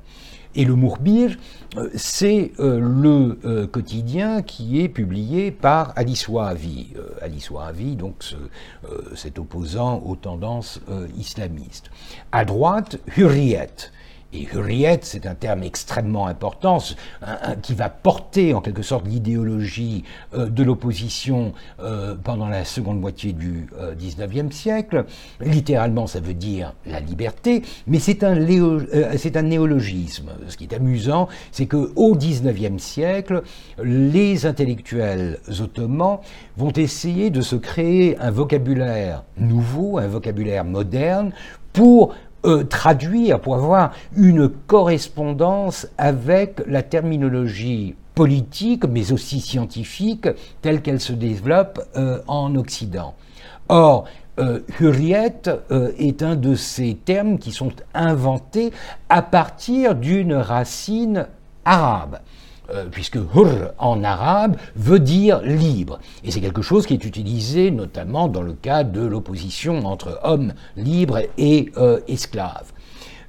[0.56, 1.36] Et le Mourbir,
[1.78, 6.94] euh, c'est euh, le euh, quotidien qui est publié par Ali Souavi.
[7.22, 8.24] Ali Souavi, donc
[9.16, 10.80] cet opposant aux tendances
[11.18, 11.90] islamistes.
[12.32, 13.92] À droite, Hurriyet.
[14.34, 16.80] Et Hurriyet, c'est un terme extrêmement important,
[17.62, 23.34] qui va porter en quelque sorte l'idéologie euh, de l'opposition euh, pendant la seconde moitié
[23.34, 23.67] du
[23.98, 25.06] XIXe euh, siècle.
[25.39, 30.30] Littéralement, ça veut dire la liberté, mais c'est un, un, néologisme.
[30.48, 33.43] Ce qui est amusant, c'est qu'au XIXe siècle,
[33.84, 36.19] les intellectuels ottomans
[36.58, 41.32] vont essayer de se créer un vocabulaire nouveau, un vocabulaire moderne,
[41.72, 42.13] pour
[42.45, 50.27] euh, traduire, pour avoir une correspondance avec la terminologie politique, mais aussi scientifique,
[50.62, 53.15] telle qu'elle se développe euh, en Occident.
[53.69, 54.06] Or,
[54.39, 58.71] euh, Hurriyet euh, est un de ces termes qui sont inventés
[59.10, 61.27] à partir d'une racine
[61.65, 62.19] arabe.
[62.74, 66.00] Euh, puisque hur en arabe veut dire libre.
[66.24, 70.54] Et c'est quelque chose qui est utilisé notamment dans le cas de l'opposition entre hommes
[70.76, 72.72] libres et euh, esclaves.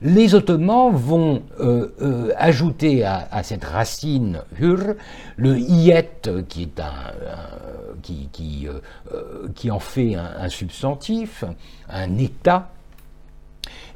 [0.00, 4.94] Les Ottomans vont euh, ajouter à, cette racine hur
[5.36, 6.68] le iet qui,
[9.68, 11.44] un, en fait un substantif,
[11.88, 12.73] un état,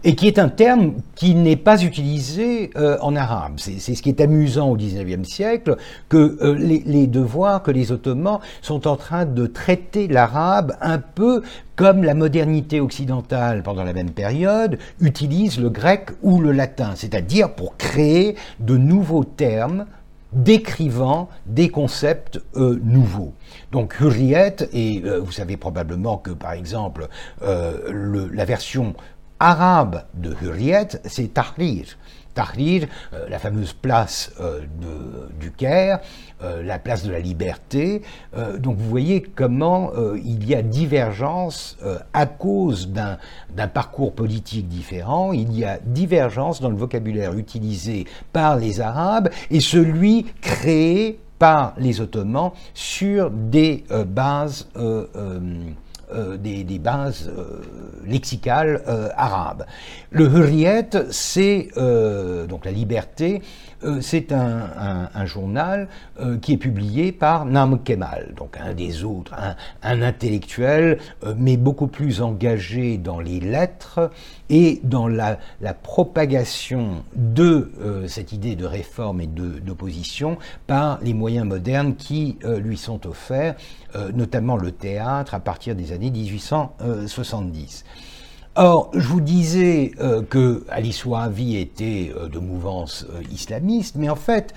[0.04, 3.54] et qui est un terme qui n'est pas utilisé euh, en arabe.
[3.58, 5.76] C'est ce qui est amusant au XIXe siècle,
[6.08, 10.98] que euh, les, les, devoirs que les Ottomans sont en train de traiter l'arabe un
[10.98, 11.42] peu
[11.74, 17.54] comme la modernité occidentale pendant la même période utilise le grec ou le latin, c'est-à-dire
[17.54, 19.86] pour créer de nouveaux termes
[20.32, 23.32] décrivant des concepts euh, nouveaux.
[23.72, 27.08] Donc Hurriyet, et vous savez probablement que par exemple
[27.40, 28.94] le, la version
[29.40, 31.96] arabe de Hurriyet, c'est Tahrir.
[32.34, 34.60] Tahrir, euh, la fameuse place euh,
[35.40, 35.98] du Caire,
[36.40, 38.02] euh, la place de la liberté.
[38.58, 41.76] donc vous voyez comment il y a divergence
[42.12, 48.56] à cause d'un parcours politique différent, il y a divergence dans le vocabulaire utilisé par
[48.56, 54.68] les Arabes et celui créé par les Ottomans sur des bases
[56.12, 57.60] euh, des, bases euh,
[58.06, 59.66] lexicales euh, arabes.
[60.10, 61.68] Le hurriyet, c'est
[62.48, 63.42] donc la liberté,
[64.00, 65.88] c'est un, journal
[66.42, 69.34] qui est publié par Nam Kemal, donc un des autres,
[69.82, 70.98] un, intellectuel,
[71.36, 74.10] mais beaucoup plus engagé dans les lettres
[74.50, 75.38] et dans la,
[75.82, 77.70] propagation de
[78.06, 83.54] cette idée de réforme et d'opposition par les moyens modernes qui lui sont offerts,
[84.14, 87.84] notamment le théâtre à partir des années 1870.
[88.60, 94.08] Or, je vous disais euh, que Ali Souavi était euh, de mouvance euh, islamiste, mais
[94.08, 94.52] en fait,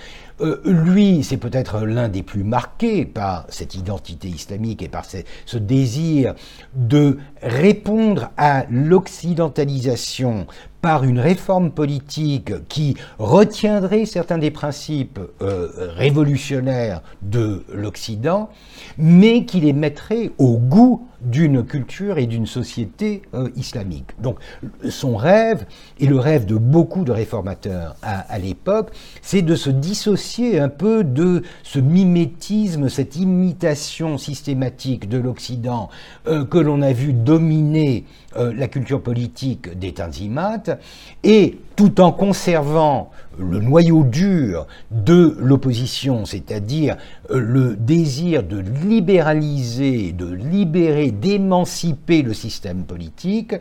[0.65, 5.05] lui, c'est peut-être l'un des plus marqués par cette identité islamique et par
[5.45, 6.35] ce désir
[6.75, 10.47] de répondre à l'occidentalisation
[10.81, 18.49] par une réforme politique qui retiendrait certains des principes révolutionnaires de l'Occident,
[18.97, 24.09] mais qui les mettrait au goût d'une culture et d'une société euh, islamique.
[24.19, 24.37] Donc
[24.89, 25.65] son rêve,
[25.99, 28.89] et le rêve de beaucoup de réformateurs à, l'époque,
[29.21, 35.89] c'est de se dissocier un peu de ce mimétisme, cette imitation systématique de l'Occident
[36.27, 38.05] euh, que l'on a vu dominer
[38.37, 40.63] euh, la culture politique des Tanzimat,
[41.23, 46.97] et tout en conservant le noyau dur de l'opposition, c'est-à-dire
[47.29, 53.55] euh, le désir de libéraliser, de libérer, d'émanciper le système politique,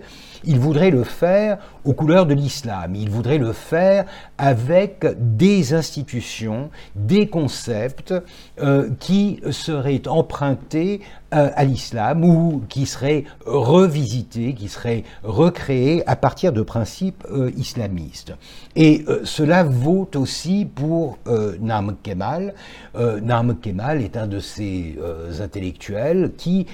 [0.45, 2.95] il voudrait le faire aux couleurs de l'islam.
[2.95, 4.05] Il voudrait le faire
[4.39, 8.15] avec des institutions, des concepts
[8.61, 11.01] euh, qui seraient empruntés
[11.33, 17.27] euh, à l'islam ou qui seraient revisités, qui seraient recréés à partir de principes
[17.57, 18.35] islamistes.
[18.77, 22.55] Et cela vaut aussi pour euh, Nam Kemal.
[22.97, 26.67] Euh, Nam Kemal est un de ces euh, intellectuels qui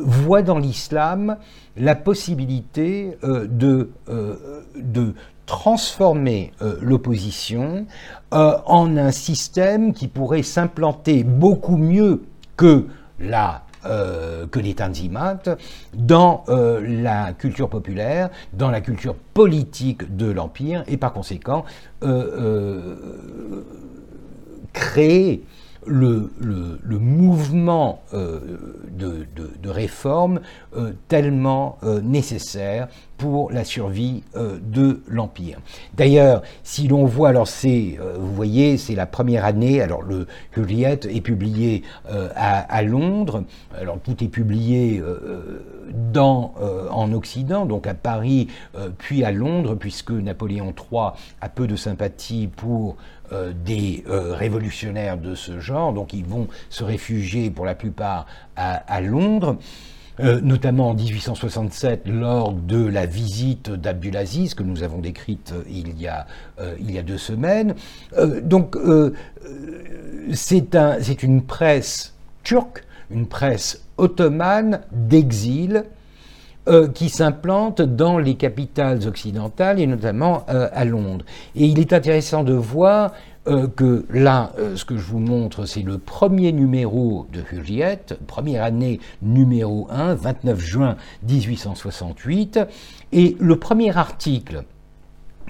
[0.00, 1.36] voit dans l'islam
[1.80, 3.90] la possibilité de,
[4.76, 5.14] de
[5.46, 7.86] transformer l'opposition
[8.30, 12.22] en un système qui pourrait s'implanter beaucoup mieux
[12.56, 12.86] que
[13.18, 15.48] la euh, que les tanzimates
[15.94, 21.64] dans euh, la culture populaire, dans la culture politique de l'Empire, et par conséquent
[22.02, 23.64] euh,
[24.74, 25.46] créer
[25.90, 28.40] le, mouvement euh,
[28.90, 30.40] de, de, réforme
[30.76, 32.88] euh, tellement euh, nécessaire
[33.20, 35.58] pour la survie de l'Empire.
[35.94, 41.04] D'ailleurs, si l'on voit, alors c'est, vous voyez, c'est la première année, alors le Juliette
[41.04, 43.44] est publié à, à, Londres,
[43.78, 45.02] alors tout est publié
[46.12, 46.54] dans,
[46.90, 48.48] en Occident, donc à Paris,
[48.96, 51.10] puis à Londres, puisque Napoléon III
[51.42, 52.96] a peu de sympathie pour
[53.32, 58.26] euh, des euh, révolutionnaires de ce genre, donc ils vont se réfugier pour la plupart
[58.56, 59.56] à, Londres.
[60.22, 66.06] Euh, notamment en 1867 lors de la visite d'Abdulaziz que nous avons décrite il y
[66.06, 66.26] a,
[66.78, 67.74] il y a deux semaines.
[68.42, 68.76] donc
[70.32, 75.84] c'est un, une presse turque, une presse ottomane d'exil
[76.68, 81.24] euh, qui s'implante dans les capitales occidentales et notamment euh, à Londres.
[81.56, 83.12] Et il est intéressant de voir
[83.46, 88.64] euh, que là, ce que je vous montre, c'est le premier numéro de Hurriyet, première
[88.64, 90.96] année numéro 1, 29 juin
[91.28, 92.60] 1868,
[93.12, 94.64] et le premier article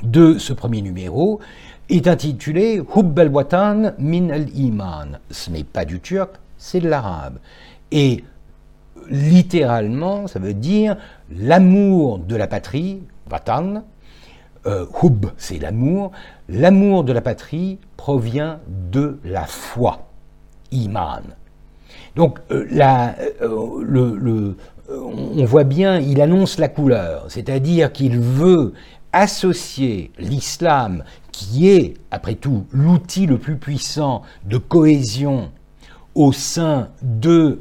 [0.02, 1.40] de ce premier numéro
[1.88, 5.18] est intitulé Hubb al-Watan min al-Iman.
[5.30, 7.38] Ce n'est pas du turc, c'est de l'arabe.
[7.90, 8.24] Et
[9.08, 10.96] littéralement, ça veut dire
[11.30, 13.82] l'amour de la patrie, vatan,
[14.66, 16.12] euh, hub, c'est l'amour,
[16.48, 18.58] l'amour de la patrie provient
[18.92, 20.08] de la foi,
[20.70, 21.22] iman.
[22.14, 22.66] Donc euh,
[23.40, 24.54] euh,
[24.90, 28.74] on voit bien, il annonce la couleur, c'est-à-dire qu'il veut
[29.12, 35.50] associer l'islam, qui est, après tout, l'outil le plus puissant de cohésion
[36.14, 37.60] au sein de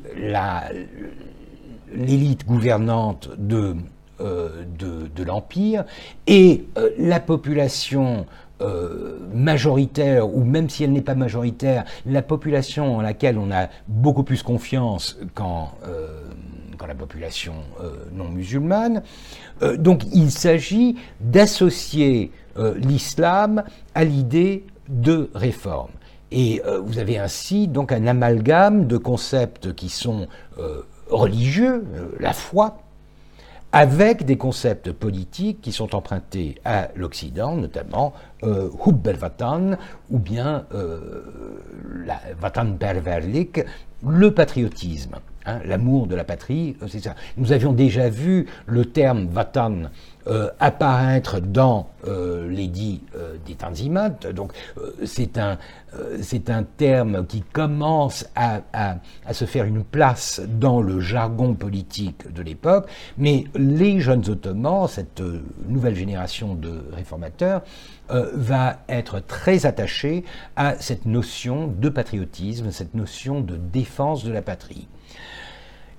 [1.93, 3.75] l'élite gouvernante de,
[4.21, 5.83] euh, de, l'Empire
[6.25, 8.25] et euh, la population
[8.61, 13.67] euh, majoritaire, ou même si elle n'est pas majoritaire, la population en laquelle on a
[13.87, 15.71] beaucoup plus confiance qu'en
[16.87, 17.53] la population
[18.13, 19.03] non musulmane.
[19.77, 22.31] donc il s'agit d'associer
[22.77, 25.91] l'islam à l'idée de réforme.
[26.31, 30.27] Et vous avez ainsi donc un amalgame de concepts qui sont
[31.09, 31.85] religieux,
[32.19, 32.79] la foi,
[33.71, 39.77] avec des concepts politiques qui sont empruntés à l'Occident, notamment euh, Hub el-Vatan
[40.09, 41.23] ou bien euh,
[42.39, 43.61] Vatan Berverlik,
[44.07, 45.15] le patriotisme.
[45.45, 47.15] Hein, l'amour de la patrie, euh, c'est ça.
[47.37, 49.89] Nous avions déjà vu le terme Vatan
[50.29, 53.01] euh, apparaître dans euh, l'édit
[53.45, 54.53] des Tanzimat, donc
[55.03, 55.57] c'est un,
[56.47, 62.41] un terme qui commence à, à, se faire une place dans le jargon politique de
[62.41, 65.21] l'époque, mais les jeunes ottomans, cette
[65.67, 67.61] nouvelle génération de réformateurs,
[68.09, 70.23] va être très attachée
[70.55, 74.87] à cette notion de patriotisme, cette notion de défense de la patrie.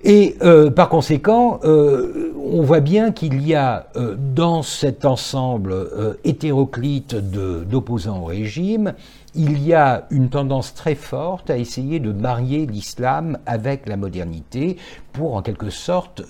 [0.03, 5.75] Et euh, par conséquent, euh, on voit bien qu'il y a euh, dans cet ensemble
[6.23, 8.93] hétéroclite d'opposants au régime,
[9.35, 14.77] il y a une tendance très forte à essayer de marier l'islam avec la modernité
[15.13, 16.23] pour en quelque sorte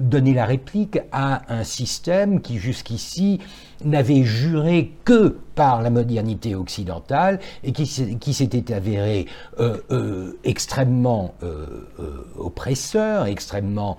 [0.00, 3.38] donner la réplique à un système qui jusqu'ici
[3.84, 7.86] n'avait juré que par la modernité occidentale et qui,
[8.34, 9.26] s'était avéré
[9.60, 11.84] euh, euh, extrêmement euh,
[12.36, 13.96] oppresseur, extrêmement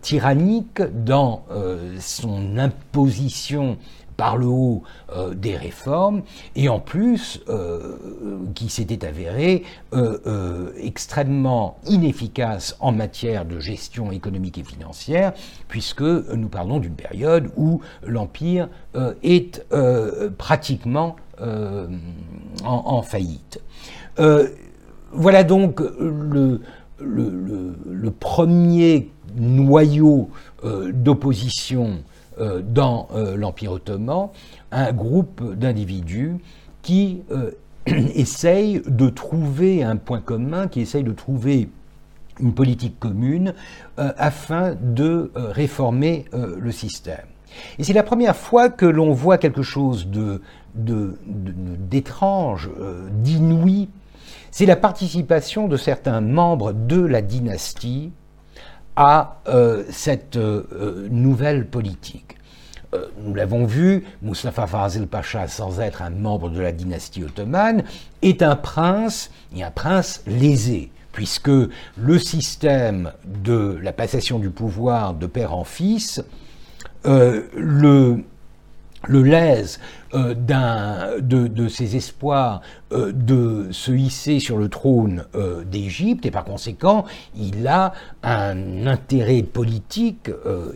[0.00, 1.44] tyrannique dans
[2.00, 3.76] son imposition
[4.16, 4.82] par le haut
[5.34, 6.22] des réformes,
[6.56, 7.42] et en plus
[8.54, 9.64] qui s'était avéré
[10.80, 15.32] extrêmement inefficace en matière de gestion économique et financière,
[15.68, 18.68] puisque nous parlons d'une période où l'Empire
[19.22, 19.62] est
[20.38, 21.16] pratiquement
[22.64, 23.60] en, faillite.
[25.12, 25.80] voilà donc
[27.00, 30.30] le, premier noyau
[30.64, 32.02] euh, d'opposition
[32.38, 34.28] euh, dans euh, l'Empire ottoman,
[34.72, 36.36] un groupe d'individus
[36.82, 37.22] qui
[37.86, 41.68] essayent de trouver un point commun, qui essayent de trouver
[42.40, 43.54] une politique commune
[43.96, 47.26] afin de réformer le système.
[47.78, 50.08] Et c'est la première fois que l'on voit quelque chose
[50.74, 52.70] d'étrange,
[53.22, 53.88] d'inouï
[54.56, 58.12] c'est la participation de certains membres de la dynastie
[58.96, 62.36] à euh, cette euh, nouvelle politique.
[62.94, 67.82] Euh, nous l'avons vu, Mustafa Fazil Pacha, sans être un membre de la dynastie ottomane,
[68.22, 71.50] est un prince, et un prince lésé, puisque
[71.96, 76.22] le système de la passation du pouvoir de père en fils
[77.04, 78.24] le,
[79.06, 79.78] le lèse
[80.14, 82.60] euh, de, ses espoirs
[82.92, 87.04] euh, de se hisser sur le trône euh, d'Égypte et par conséquent
[87.34, 87.92] il a
[88.22, 90.30] un intérêt politique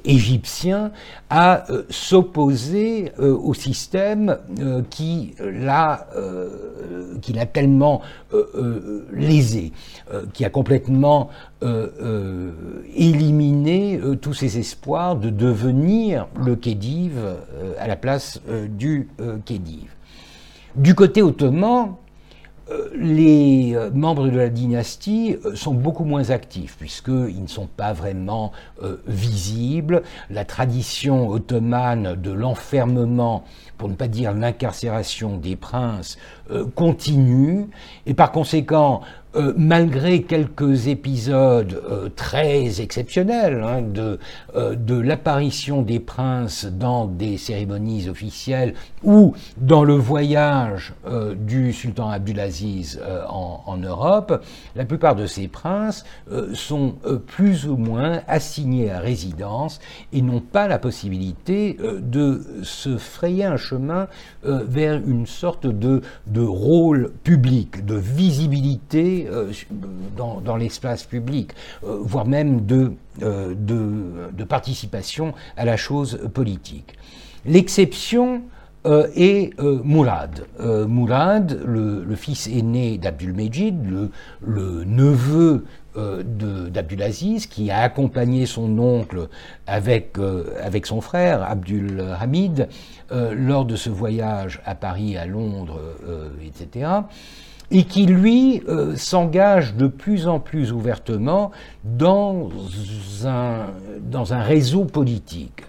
[0.05, 0.91] égyptien
[1.30, 4.36] à s'opposer au système
[4.91, 6.07] qui l'a
[7.53, 8.03] tellement
[9.12, 9.72] lésé,
[10.32, 11.30] qui a complètement
[12.97, 17.36] éliminé tous ses espoirs de devenir le Khedive
[17.78, 19.09] à la place du
[19.44, 19.90] Khedive.
[20.76, 21.96] Du côté ottoman,
[22.70, 27.66] euh, les euh, membres de la dynastie euh, sont beaucoup moins actifs puisqu'ils ne sont
[27.66, 28.52] pas vraiment
[29.06, 30.02] visibles.
[30.30, 33.44] La tradition ottomane de l'enfermement,
[33.78, 36.18] pour ne pas dire l'incarcération des princes,
[36.74, 37.66] continue
[38.06, 39.02] et par conséquent
[39.36, 44.18] euh, malgré quelques épisodes euh, très exceptionnels hein, de,
[44.56, 48.72] euh, de l'apparition des princes dans des cérémonies officielles
[49.02, 50.94] ou dans le voyage
[51.36, 56.04] du sultan Abdulaziz en, Europe, la plupart de ces princes
[56.52, 59.78] sont plus ou moins assignés à résidence
[60.12, 64.08] et n'ont pas la possibilité de se frayer un chemin
[64.42, 66.02] vers une sorte de
[66.36, 69.52] rôle public, de visibilité euh,
[70.16, 71.52] dans, l'espace public,
[71.84, 72.60] euh, voire même
[73.22, 76.94] euh, de, de, participation à la chose politique.
[77.46, 78.42] L'exception
[78.84, 80.46] est Mourad.
[80.58, 84.10] Mourad, le, fils aîné d'Abdul-Mejid, le,
[84.40, 85.64] le, neveu
[85.94, 89.28] d'Abdulaziz, qui a accompagné son oncle
[89.66, 90.16] avec,
[90.62, 92.68] avec son frère, Abdul Hamid,
[93.10, 95.80] lors de ce voyage à Paris, à Londres,
[96.42, 96.88] etc
[97.70, 101.50] et qui, lui, euh, s'engage de plus en plus ouvertement
[101.84, 102.50] dans
[103.24, 103.66] un,
[104.00, 105.64] dans un réseau politique.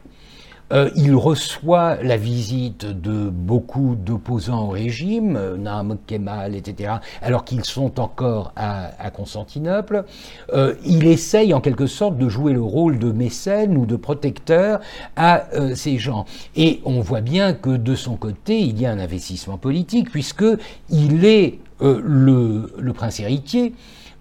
[0.72, 7.66] Euh, il reçoit la visite de beaucoup d'opposants au régime, euh, Kemal, etc., alors qu'ils
[7.66, 10.06] sont encore à, Constantinople.
[10.54, 14.80] Euh, il essaye en quelque sorte de jouer le rôle de mécène ou de protecteur
[15.16, 16.26] à ces gens.
[16.56, 20.46] Et on voit bien que de son côté, il y a un investissement politique, puisque
[20.90, 23.74] il est le, le prince héritier.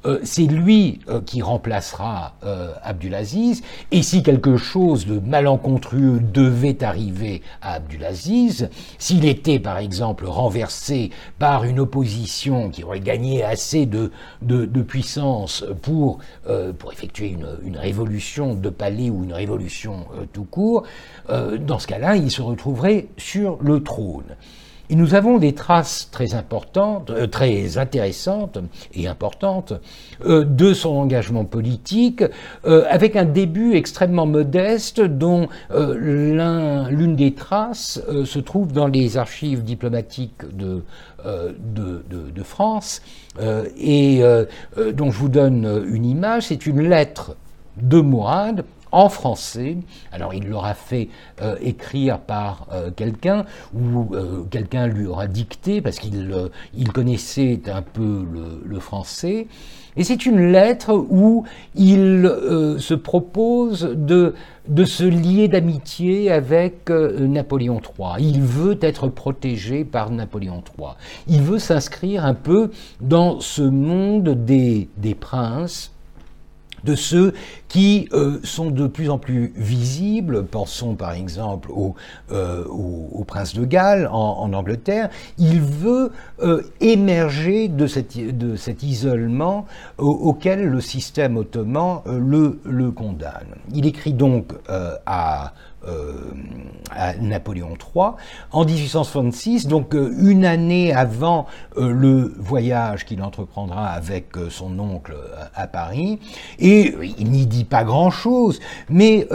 [0.07, 6.85] Euh, c'est lui euh, qui remplacera euh, Abdulaziz, et si quelque chose de malencontreux devait
[6.85, 13.87] arriver à Abdulaziz, s'il était par exemple renversé par une opposition qui aurait gagné assez
[13.87, 14.13] de,
[14.83, 16.19] puissance pour,
[16.79, 20.85] pour effectuer une, une, révolution de palais ou une révolution tout court,
[21.29, 24.37] dans ce cas-là, il se retrouverait sur le trône.
[24.91, 28.59] Et nous avons des traces très importantes, euh, très intéressantes
[28.95, 29.75] et importantes
[30.25, 32.25] euh, de son engagement politique,
[32.65, 39.63] euh, avec un début extrêmement modeste dont l'une des traces se trouve dans les archives
[39.63, 40.83] diplomatiques de,
[41.25, 43.03] de, de France
[43.79, 44.23] et
[44.95, 46.45] dont je vous donne une image.
[46.47, 47.37] C'est une lettre
[47.81, 49.77] de Mourad en français.
[50.13, 51.09] Alors il l'aura fait
[51.43, 56.35] euh, écrire par euh, quelqu'un ou euh, quelqu'un lui aura dicté parce qu'il
[56.75, 58.25] il connaissait un peu
[58.65, 59.49] le, français.
[59.97, 62.31] Et c'est une lettre où il
[62.79, 64.35] se propose de,
[64.69, 68.25] de se lier d'amitié avec Napoléon III.
[68.25, 70.91] Il veut être protégé par Napoléon III.
[71.27, 72.71] Il veut s'inscrire un peu
[73.01, 75.93] dans ce monde des, des princes
[76.85, 77.35] de ceux
[77.69, 80.45] qui euh, sont de plus en plus visibles.
[80.45, 81.95] Pensons par exemple au,
[82.33, 82.65] euh,
[83.27, 85.11] prince de Galles en, Angleterre.
[85.37, 86.11] Il veut
[86.43, 89.67] euh, émerger de, cet isolement
[89.99, 93.55] auquel le système ottoman le, condamne.
[93.75, 94.53] Il écrit donc
[95.07, 95.53] à
[96.91, 98.13] à Napoléon III
[98.53, 105.15] en 1866, donc euh, une année avant euh, le voyage qu'il entreprendra avec son oncle
[105.55, 106.19] à Paris.
[106.59, 109.27] Et il n'y dit pas grand-chose, mais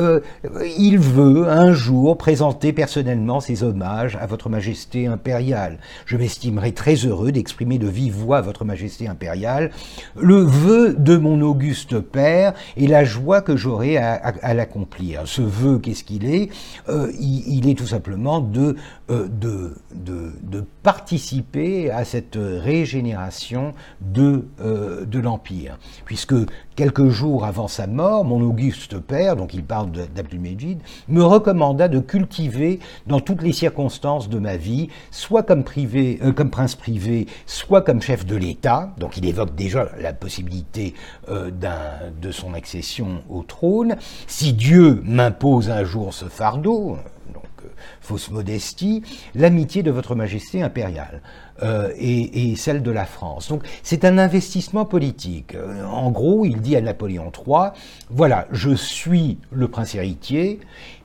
[0.77, 5.79] il veut un jour présenter personnellement ses hommages à Votre Majesté impériale.
[6.05, 9.71] Je m'estimerai très heureux d'exprimer de vive voix à Votre Majesté impériale
[10.15, 15.21] le vœu de mon auguste père et la joie que j'aurai à, à l'accomplir.
[15.25, 16.42] Ce vœu, qu'est-ce qu'il est?
[16.89, 18.47] Euh, il, est tout simplement
[19.09, 25.77] euh, de, participer à cette régénération de, euh, de l'Empire.
[26.05, 26.35] Puisque
[26.76, 31.99] quelques jours avant sa mort, mon auguste père, donc il parle d'Abdulmejid, me recommanda de
[31.99, 37.82] cultiver dans toutes les circonstances de ma vie, soit comme, privé, comme prince privé, soit
[37.82, 40.93] comme chef de l'État, donc il évoque déjà la possibilité
[41.28, 43.95] de son accession au trône,
[44.28, 47.39] si Dieu m'impose un jour ce fardeau, euh,
[48.01, 49.03] fausse modestie,
[49.36, 51.21] l'amitié de votre majesté impériale.
[51.61, 53.49] Euh, et, celle de la France.
[53.49, 55.53] Donc c'est un investissement politique.
[55.53, 57.69] Euh, en gros, il dit à Napoléon III,
[58.09, 60.59] voilà, je suis le prince héritier,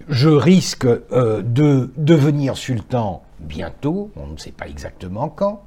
[0.09, 5.63] je risque de devenir sultan bientôt, on ne sait pas exactement quand,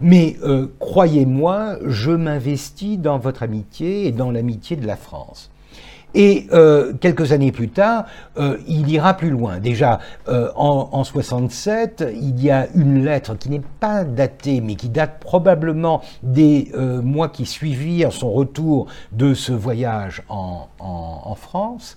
[0.00, 0.36] mais
[0.78, 5.51] croyez-moi, je m'investis dans votre amitié et dans l'amitié de la France.
[6.14, 8.04] Et euh, quelques années plus tard,
[8.36, 9.58] euh, il ira plus loin.
[9.58, 9.98] Déjà,
[10.28, 14.88] euh, en, en, 67, il y a une lettre qui n'est pas datée, mais qui
[14.88, 21.96] date probablement des mois qui suivirent son retour de ce voyage en, en France.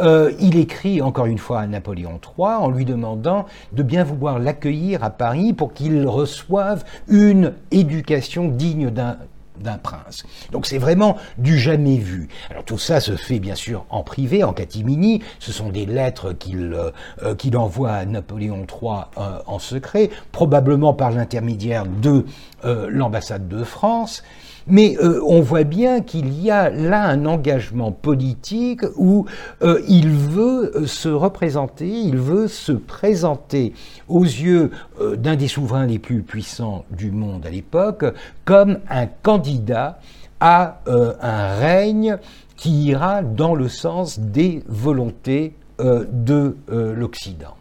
[0.00, 5.02] il écrit encore une fois à Napoléon III en lui demandant de bien vouloir l'accueillir
[5.04, 9.18] à Paris pour qu'il reçoive une éducation digne d'un
[9.62, 10.24] d'un prince.
[10.52, 12.28] Donc c'est vraiment du jamais vu.
[12.50, 15.22] Alors tout ça se fait bien sûr en privé, en catimini.
[15.38, 16.90] Ce sont des lettres qu'il euh,
[17.22, 22.24] euh, envoie à Napoléon III euh, en secret, probablement par l'intermédiaire de
[22.64, 24.24] l'ambassade de France.
[24.68, 29.24] Mais euh, on voit bien qu'il y a là un engagement politique où
[29.62, 33.72] euh, il veut euh, se représenter, il veut se présenter
[34.08, 34.70] aux yeux
[35.16, 38.04] d'un des souverains les plus puissants du monde à l'époque
[38.44, 40.00] comme un candidat
[40.40, 42.18] à un règne
[42.56, 47.57] qui ira dans le sens des volontés de l'Occident.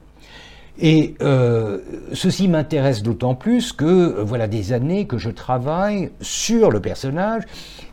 [0.80, 1.80] Et euh,
[2.14, 7.44] ceci m'intéresse d'autant plus que euh, voilà des années que je travaille sur le personnage,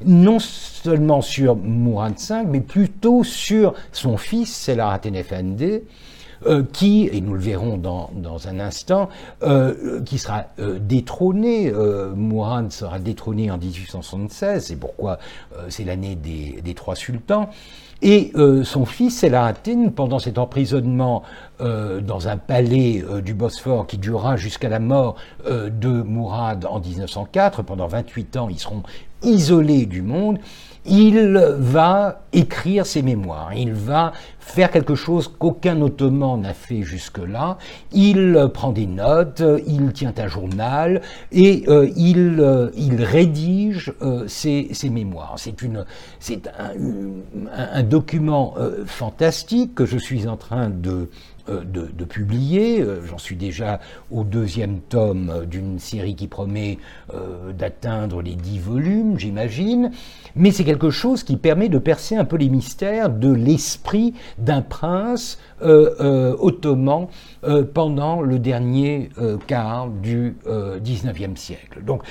[0.04, 5.80] non seulement sur Mourad V, mais plutôt sur son fils, Selahattin Effendi,
[6.46, 9.08] euh, qui, et nous le verrons dans, dans un instant,
[9.42, 11.72] euh, qui sera euh, détrôné.
[12.14, 15.18] Mourad sera détrôné en 1876, c'est pourquoi
[15.68, 17.48] c'est l'année des, des, trois sultans.
[18.02, 18.32] Et
[18.64, 21.22] son fils, Selahattin, pendant cet emprisonnement
[21.60, 25.14] euh, dans un palais euh, du Bosphore qui durera jusqu'à la mort
[25.46, 27.62] euh, de Mourad en 1904.
[27.62, 28.82] Pendant 28 ans, ils seront
[29.22, 30.40] isolés du monde.
[30.86, 37.58] Il va écrire ses mémoires, il va faire quelque chose qu'aucun Ottoman n'a fait jusque-là.
[37.92, 41.00] Il prend des notes, il tient un journal
[41.32, 41.64] et
[41.96, 43.92] il, il, rédige
[44.26, 45.36] ses, ses, mémoires.
[45.38, 48.54] C'est, un, document
[48.84, 51.08] fantastique que je suis en train de
[51.50, 51.62] euh,
[52.08, 52.80] publier.
[52.80, 53.78] Euh, j'en suis déjà
[54.10, 56.78] au deuxième tome euh, d'une série qui promet
[57.56, 59.90] d'atteindre les dix volumes, j'imagine.
[60.36, 64.62] Mais c'est quelque chose qui permet de percer un peu les mystères de l'esprit d'un
[64.62, 67.06] prince ottoman
[67.72, 69.08] pendant le dernier
[69.46, 70.36] quart du
[70.82, 71.82] XIXe siècle.
[71.84, 72.02] Donc,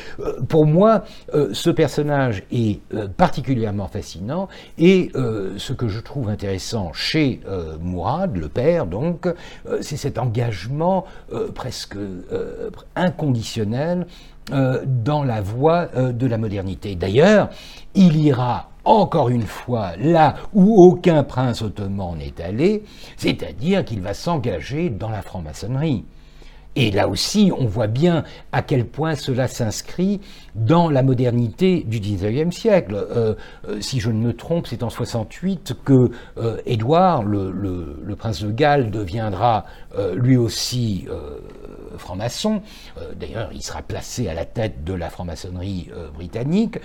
[0.47, 1.03] pour moi,
[1.51, 2.79] ce personnage est
[3.17, 4.47] particulièrement fascinant
[4.77, 7.41] et ce que je trouve intéressant chez
[7.79, 14.07] Mourad, le père, donc, euh, c'est cet engagement euh, presque euh, inconditionnel
[14.51, 16.95] dans la voie de la modernité.
[16.95, 17.49] D'ailleurs,
[17.95, 22.83] il ira encore une fois là où aucun prince ottoman n'est allé,
[23.17, 26.03] c'est-à-dire qu'il va s'engager dans la franc-maçonnerie.
[26.75, 30.21] Et là aussi, on voit bien à quel point cela s'inscrit
[30.55, 32.95] dans la modernité du XIXe siècle.
[32.95, 33.35] Euh,
[33.67, 38.51] euh, si je ne me trompe, c'est en 68 que euh, Édouard, le, prince de
[38.51, 39.65] Galles, deviendra
[40.15, 41.07] lui aussi
[41.97, 42.61] franc-maçon.
[43.15, 46.77] D'ailleurs, il sera placé à la tête de la franc-maçonnerie britannique.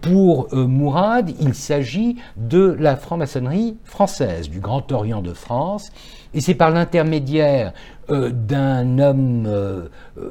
[0.00, 5.90] pour Mourad, il s'agit de la franc-maçonnerie française, du Grand Orient de France.
[6.34, 7.72] Et c'est par l'intermédiaire
[8.10, 9.88] euh, d'un homme euh,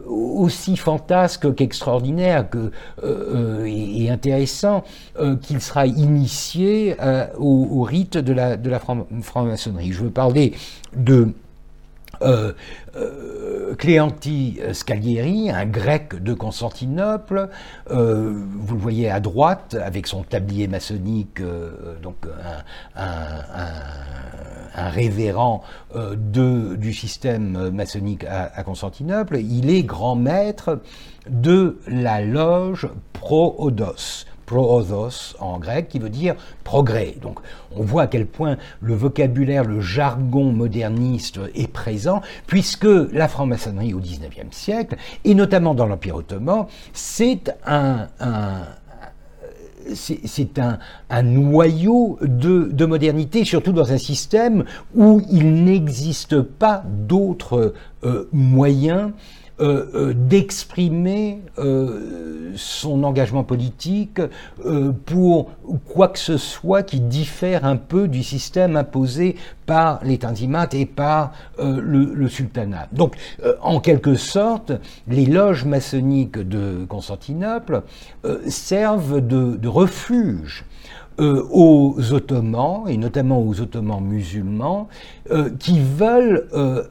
[0.08, 2.72] aussi fantasque qu'extraordinaire que,
[3.04, 4.84] euh, et, intéressant
[5.42, 6.96] qu'il sera initié
[7.38, 9.92] au, rite de la franc-maçonnerie.
[9.92, 10.54] Je veux parler
[10.96, 11.34] de
[12.98, 13.28] euh,
[13.68, 17.50] euh, Cléanti Scalieri, un grec de Constantinople,
[17.92, 21.42] euh, vous le voyez à droite avec son tablier maçonnique,
[22.02, 22.16] donc
[22.96, 23.30] un,
[24.76, 25.64] révérend
[26.16, 29.38] du système maçonnique à, Constantinople.
[29.38, 30.82] Il est grand maître
[31.30, 37.16] de la loge Proodos proodos en grec, qui veut dire progrès.
[37.22, 37.40] Donc
[37.76, 43.94] on voit à quel point le vocabulaire, le jargon moderniste est présent, puisque la franc-maçonnerie
[43.94, 48.08] au XIXe siècle, et notamment dans l'Empire ottoman, c'est un,
[49.94, 54.64] c'est un, noyau de, modernité, surtout dans un système
[54.96, 57.74] où il n'existe pas d'autres
[58.04, 59.12] euh, moyens
[59.60, 64.22] euh, euh, d'exprimer euh, son engagement politique
[65.06, 65.50] pour
[65.88, 69.36] quoi que ce soit qui diffère un peu du système imposé
[69.66, 72.88] par les Tanzimat et par le, sultanat.
[72.92, 73.16] Donc,
[73.62, 74.74] en quelque sorte,
[75.08, 77.84] les loges maçonniques de Constantinople
[78.48, 80.66] servent de, refuge
[81.20, 84.88] aux Ottomans, et notamment aux Ottomans musulmans,
[85.60, 86.84] qui veulent euh,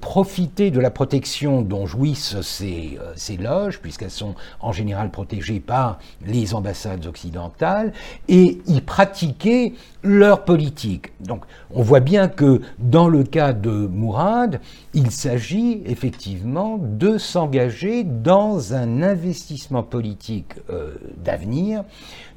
[0.00, 5.60] profiter de la protection dont jouissent ces, euh, ces loges, puisqu'elles sont en général protégées
[5.60, 7.92] par les ambassades occidentales,
[8.28, 11.12] et y pratiquer leur politique.
[11.20, 14.60] Donc on voit bien que dans le cas de Mourad,
[14.94, 21.84] il s'agit effectivement de s'engager dans un investissement politique euh, d'avenir,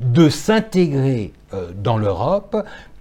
[0.02, 1.34] de s'intégrer
[1.82, 2.56] dans l'Europe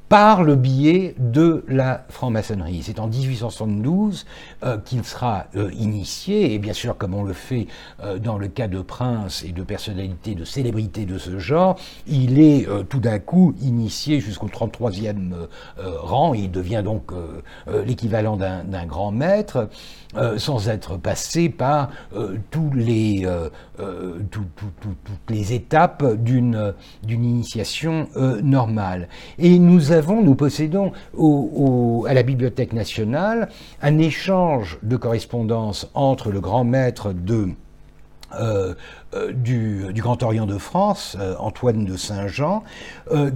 [0.08, 2.82] par le biais de la franc-maçonnerie.
[2.82, 4.24] C'est en 1872
[4.62, 7.66] euh, qu'il sera euh, initié, et bien sûr comme on le fait
[8.02, 12.40] euh, dans le cas de princes et de personnalités, de célébrités de ce genre, il
[12.40, 15.32] est tout d'un coup initié jusqu'au 33e
[15.78, 17.12] rang, il devient donc
[17.66, 19.68] l'équivalent d'un grand maître.
[20.38, 21.90] Sans être passé par
[22.50, 23.26] toutes les
[25.52, 26.74] étapes d'une
[27.06, 28.08] initiation
[28.42, 29.08] normale.
[30.06, 30.92] Nous possédons
[32.06, 33.48] à la Bibliothèque nationale
[33.82, 37.48] un échange de correspondance entre le grand maître de
[38.38, 38.74] euh,
[39.14, 42.62] euh, du, Grand Orient de France, euh, Antoine de Saint-Jean,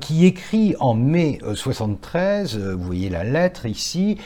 [0.01, 4.19] qui écrit en mai 73, vous voyez la lettre ici,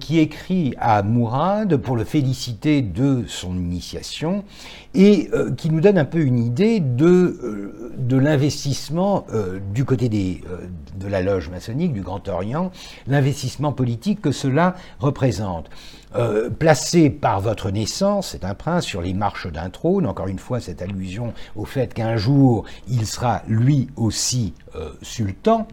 [0.00, 4.44] qui écrit à Mourad pour le féliciter de son initiation
[4.94, 7.38] et qui nous donne un peu une idée de,
[8.10, 9.26] l'investissement
[9.74, 12.70] du côté de la loge maçonnique du Grand Orient,
[13.06, 15.68] l'investissement politique que cela représente.
[16.16, 20.38] Euh, placé par votre naissance, c'est un prince, sur les marches d'un trône, encore une
[20.38, 25.68] fois cette allusion au fait qu'un jour il sera lui aussi euh, sultan,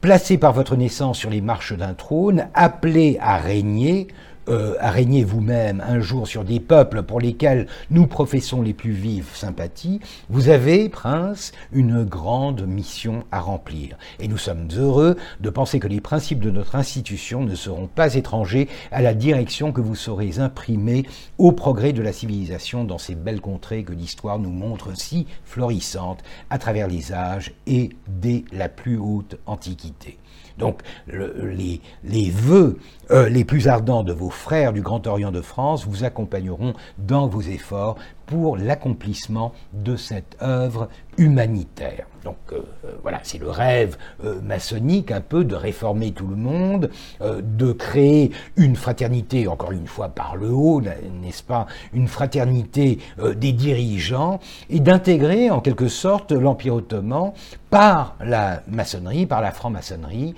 [0.00, 4.08] placé par votre naissance sur les marches d'un trône, appelé à régner,
[4.48, 8.92] euh, à régner vous-même un jour sur des peuples pour lesquels nous professons les plus
[8.92, 13.96] vives sympathies, vous avez, prince, une grande mission à remplir.
[14.18, 18.14] Et nous sommes heureux de penser que les principes de notre institution ne seront pas
[18.14, 21.06] étrangers à la direction que vous saurez imprimer
[21.38, 26.22] au progrès de la civilisation dans ces belles contrées que l'histoire nous montre si florissantes
[26.50, 30.19] à travers les âges et dès la plus haute antiquité.
[30.60, 32.78] Donc les, vœux
[33.10, 37.26] euh, les plus ardents de vos frères du Grand Orient de France vous accompagneront dans
[37.26, 37.96] vos efforts
[38.26, 40.88] pour l'accomplissement de cette œuvre
[41.18, 42.06] humanitaire.
[42.24, 43.96] Donc euh, euh, voilà, c'est le rêve
[44.42, 46.90] maçonnique un peu de réformer tout le monde,
[47.20, 52.98] de créer une fraternité, encore une fois par le haut, n'est-ce pas, une fraternité
[53.36, 57.32] des dirigeants, et d'intégrer en quelque sorte l'Empire ottoman
[57.70, 60.34] par la maçonnerie, par la franc-maçonnerie,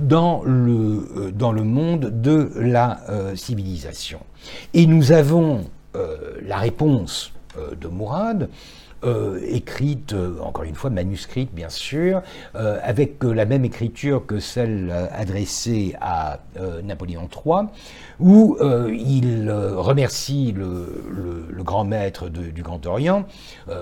[0.00, 4.20] dans, le, dans le monde de la euh, civilisation.
[4.74, 5.64] Et nous avons
[5.96, 8.48] euh, la réponse euh, de Mourad
[9.46, 12.22] écrite, encore une fois manuscrite bien sûr,
[12.54, 16.40] avec la même écriture que celle adressée à
[16.84, 17.68] Napoléon III,
[18.18, 23.26] où il remercie le, grand maître du Grand Orient.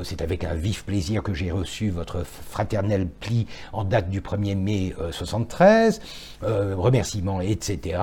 [0.03, 4.57] C'est avec un vif plaisir que j'ai reçu votre fraternel pli en date du 1er
[4.57, 6.01] mai 73,
[6.43, 8.01] remerciements, etc.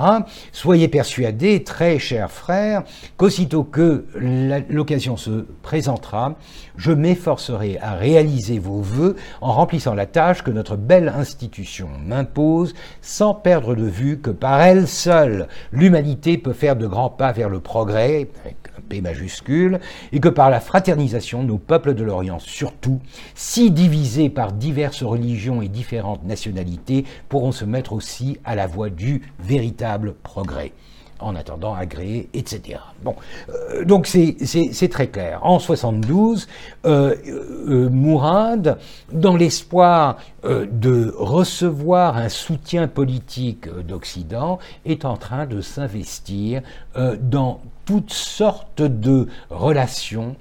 [0.52, 2.84] Soyez persuadés, très chers frères,
[3.18, 4.06] qu'aussitôt que
[4.70, 6.36] l'occasion se présentera,
[6.78, 12.74] je m'efforcerai à réaliser vos vœux en remplissant la tâche que notre belle institution m'impose,
[13.02, 17.50] sans perdre de vue que par elle seule, l'humanité peut faire de grands pas vers
[17.50, 19.80] le progrès, avec un P majuscule,
[20.14, 23.00] et que par la fraternisation, nos peuples de l'Orient surtout,
[23.36, 28.90] si divisés par diverses religions et différentes nationalités, pourront se mettre aussi à la voie
[28.90, 30.72] du véritable progrès
[31.20, 32.80] en attendant agréé, etc.
[33.04, 33.16] Bon,
[33.50, 35.40] euh, donc c'est très clair.
[35.44, 36.48] En 72,
[36.86, 38.78] euh, euh, Mourad,
[39.12, 46.62] dans l'espoir de recevoir un soutien politique d'Occident, est en train de s'investir
[47.20, 50.36] dans toutes sortes de relations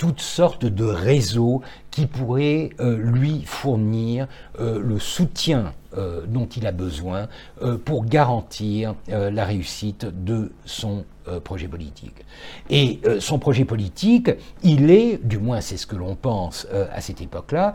[0.00, 4.26] toutes sortes de réseaux qui pourraient lui fournir
[4.58, 7.26] le soutien euh, dont il a besoin
[7.62, 11.04] euh, pour garantir euh, la réussite de son
[11.44, 12.24] projet politique.
[12.68, 14.30] Et son projet politique,
[14.62, 17.74] il est, du moins c'est ce que l'on pense à cette époque-là,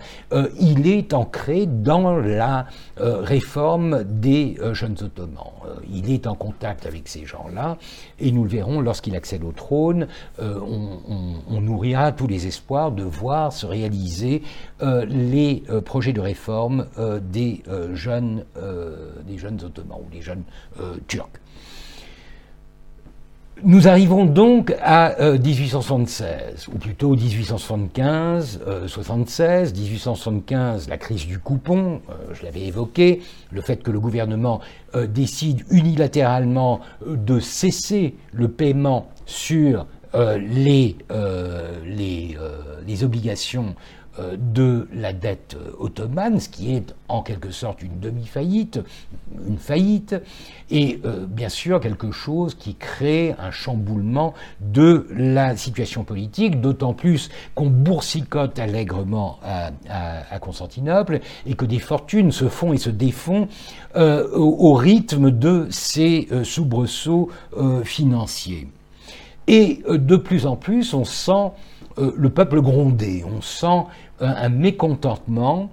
[0.59, 2.67] il est ancré dans la
[2.97, 5.53] réforme des jeunes ottomans.
[5.91, 7.77] il est en contact avec ces gens-là,
[8.19, 10.07] et nous le verrons lorsqu'il accède au trône,
[10.39, 10.99] on,
[11.49, 14.43] on, nourrira tous les espoirs de voir se réaliser
[14.81, 16.85] les projets de réforme
[17.31, 20.43] des jeunes euh, des jeunes ottomans ou des jeunes
[20.79, 21.39] euh, turcs.
[23.63, 26.27] Nous arrivons donc à 1876,
[26.69, 32.01] euh, ou plutôt 1875, 76, 1875, la crise du coupon,
[32.33, 34.59] je l'avais évoqué, le fait que le gouvernement
[35.07, 40.97] décide unilatéralement de cesser le paiement sur les,
[41.85, 43.94] les, obligations euh,
[44.37, 48.79] de la dette ottomane, ce qui est en quelque sorte une demi-faillite,
[49.47, 50.15] une faillite,
[50.71, 56.93] et euh, bien sûr quelque chose qui crée un chamboulement de la situation politique, d'autant
[56.93, 59.71] plus qu'on boursicote allègrement à,
[60.39, 63.47] Constantinople et que des fortunes se font et se défont
[63.95, 67.29] euh, au, rythme de ces soubresauts
[67.83, 68.67] financiers.
[69.47, 71.51] Et de plus en plus, on sent
[71.97, 73.83] le peuple gronder, on sent
[74.19, 75.69] un, mécontentement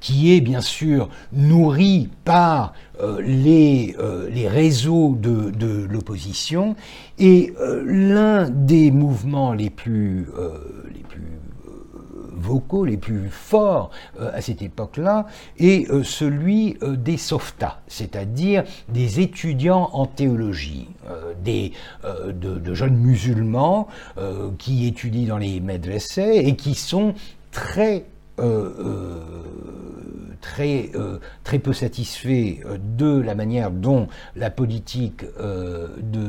[0.00, 6.76] qui est bien sûr nourri par euh, les, euh, réseaux de, l'opposition.
[7.18, 10.26] Et euh, l'un des mouvements les plus
[12.46, 15.26] vocaux, les plus forts à cette époque-là
[15.58, 20.88] est celui des softas, c'est-à-dire des étudiants en théologie,
[21.42, 21.72] des,
[22.04, 23.88] de, jeunes musulmans
[24.58, 27.14] qui étudient dans les medresses et qui sont
[27.50, 28.04] très
[28.38, 29.20] euh, euh,
[30.56, 32.60] très, euh, très peu satisfait
[32.96, 35.24] de la manière dont la politique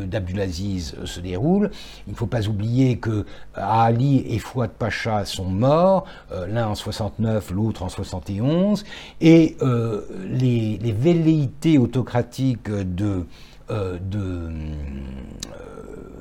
[0.10, 1.72] d'Abdulaziz se déroule.
[2.08, 6.06] Il ne faut pas oublier que Ali et Fouad Pacha sont morts,
[6.50, 8.84] l'un en 69, l'autre en 71,
[9.22, 9.56] et
[10.30, 13.26] les velléités autocratiques de,
[13.70, 14.50] de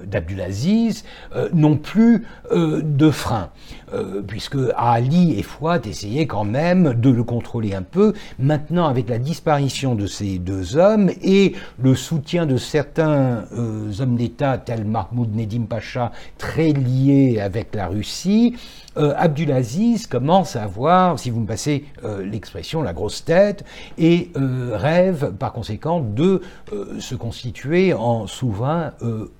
[0.06, 3.50] d'Abdulaziz euh, n'ont plus euh, de frein,
[3.92, 8.14] euh, puisque Ali et Fouad essayaient quand même de le contrôler un peu.
[8.38, 14.58] Maintenant, avec la disparition de ces deux hommes et le soutien de certains hommes d'État
[14.58, 18.56] tels Mahmoud Nedim Pacha, très liés avec la Russie,
[18.96, 23.64] euh, Abdulaziz commence à avoir, si vous me passez euh, l'expression, la grosse tête,
[23.98, 26.42] et euh, rêve par conséquent de
[26.98, 28.92] se constituer en souverain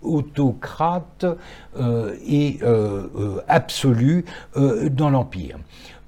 [0.03, 1.27] autocrate
[2.27, 2.61] et
[3.49, 5.59] absolu dans l'Empire.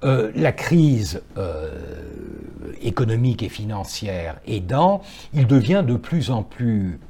[0.03, 1.23] La crise
[2.81, 5.03] économique et financière aidant,
[5.35, 7.01] il devient de plus en plus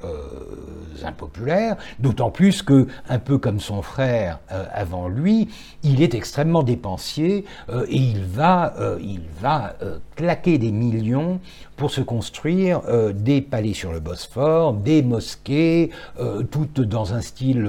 [1.05, 5.49] impopulaire, d'autant plus que, un peu comme son frère euh, avant lui,
[5.83, 9.75] il est extrêmement dépensier euh, et il va, euh, il va
[10.17, 11.41] claquer des millions
[11.79, 12.83] pour se construire
[13.15, 15.91] des palais sur le Bosphore, des mosquées,
[16.51, 17.67] toutes dans un style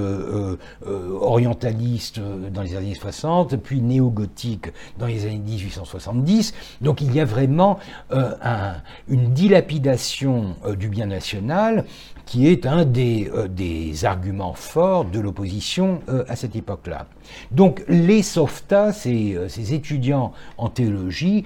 [1.20, 2.20] orientaliste
[2.52, 4.66] dans les années 60, puis néo-gothique
[4.98, 6.52] dans les années 1870.
[6.80, 7.78] Donc il y a vraiment
[8.10, 8.74] un,
[9.08, 11.84] une dilapidation du bien national
[12.30, 17.06] qui est un des des, arguments forts de l'opposition à cette époque-là.
[17.50, 21.42] Donc les softas, ces, ces étudiants en théologie,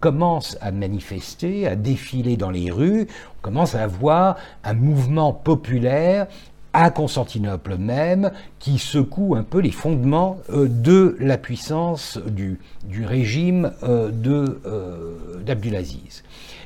[0.00, 3.06] commencent à manifester, à défiler dans les rues,
[3.38, 6.28] on commence à avoir un mouvement populaire
[6.72, 12.58] à Constantinople même, qui secoue un peu les fondements euh, de la puissance du,
[13.04, 16.24] régime euh, euh, d'Abdulaziz.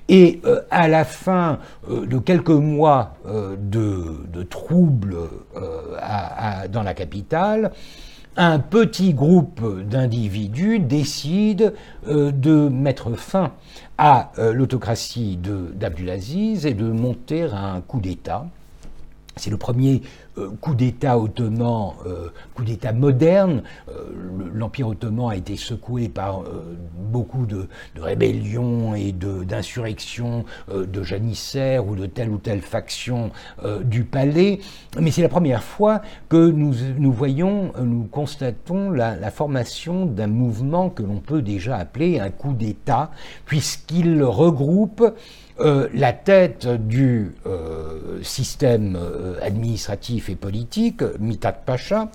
[0.08, 0.40] Et
[0.70, 5.16] à la fin de quelques mois de, de, troubles
[6.70, 7.72] dans la capitale,
[8.36, 11.74] un petit groupe d'individus décide
[12.06, 13.52] de mettre fin
[13.98, 15.40] à l'autocratie
[15.74, 18.46] d'Abdulaziz et de monter un coup d'État.
[19.36, 20.25] C'est le premier euh,
[20.60, 23.62] coup d'État ottoman, euh, coup d'État moderne.
[23.88, 23.92] Euh,
[24.54, 26.42] L'Empire ottoman a été secoué par
[26.94, 27.68] beaucoup de,
[27.98, 33.30] rébellions et d'insurrections de, janissaires ou de telle ou telle faction
[33.84, 34.60] du palais.
[34.98, 40.88] Mais c'est la première fois que nous, nous voyons, nous constatons la formation d'un mouvement
[40.90, 43.10] que l'on peut déjà appeler un coup d'État,
[43.44, 45.02] puisqu'il regroupe
[45.58, 52.10] euh, la tête du euh, système euh, administratif et politique, Mitat Pacha,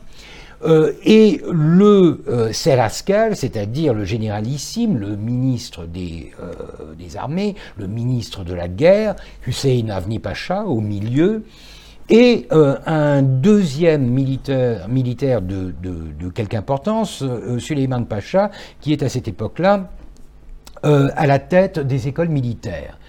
[1.03, 2.23] et le
[2.53, 6.33] Serascal, c'est-à-dire le généralissime, le ministre des,
[7.15, 9.15] armées, le ministre de la guerre,
[9.47, 11.45] Hussein Avni Pacha, au milieu,
[12.09, 17.23] et un deuxième militaire, de, de quelque importance,
[17.57, 19.89] Suleiman Pacha, qui est à cette époque-là
[20.83, 22.99] à la tête des écoles militaires.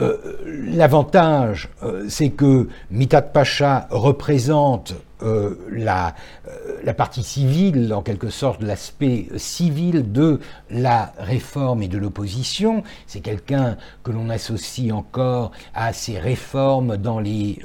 [0.00, 0.16] Euh,
[0.46, 6.14] l'avantage, euh, c'est que Mitat Pacha représente euh, la,
[6.94, 12.82] partie civile, en quelque sorte l'aspect civil de la réforme et de l'opposition.
[13.06, 17.58] C'est quelqu'un que l'on associe encore à ses réformes dans les,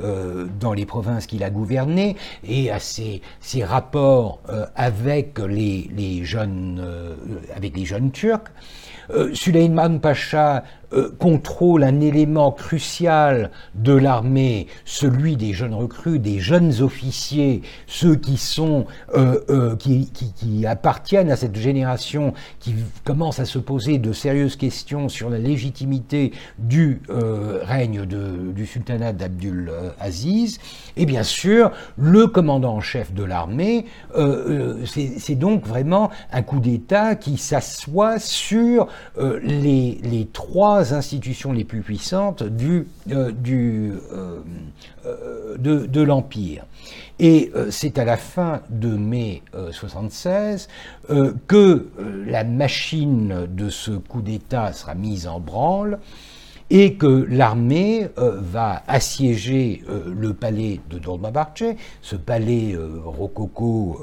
[0.60, 2.16] dans les provinces qu'il a gouvernées
[2.48, 3.22] et à ses,
[3.62, 4.40] rapports
[4.76, 6.82] avec, les, les jeunes,
[7.56, 8.52] avec les jeunes Turcs.
[9.34, 16.82] Suleiman Pacha euh, contrôle un élément crucial de l'armée, celui des jeunes recrues, des jeunes
[16.82, 22.74] officiers, ceux qui sont euh, euh, qui, qui, qui, appartiennent à cette génération qui
[23.04, 29.14] commence à se poser de sérieuses questions sur la légitimité du règne de, du sultanat
[29.14, 30.60] d'Abdul Aziz,
[30.98, 33.86] et bien sûr le commandant en chef de l'armée.
[34.86, 38.88] C'est donc vraiment un coup d'État qui s'assoit sur
[39.18, 44.00] les, les trois institutions les plus puissantes du, euh, euh,
[45.06, 46.66] euh, de, de l'Empire.
[47.20, 50.70] Et c'est à la fin de mai 76
[51.48, 51.90] que
[52.26, 56.00] la machine de ce coup d'État sera mise en branle
[56.70, 64.00] et que l'armée va assiéger le palais de Dolmabahce, ce palais rococo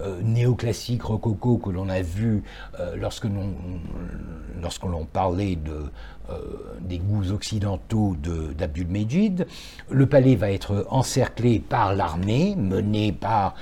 [0.00, 2.44] euh, néoclassique rococo que l'on a vu
[2.78, 5.90] euh, lorsque l'on parlait de,
[6.30, 6.36] euh,
[6.80, 8.16] des goûts occidentaux
[8.56, 9.48] d'Abdul Mejid.
[9.90, 13.56] Le palais va être encerclé par l'armée menée par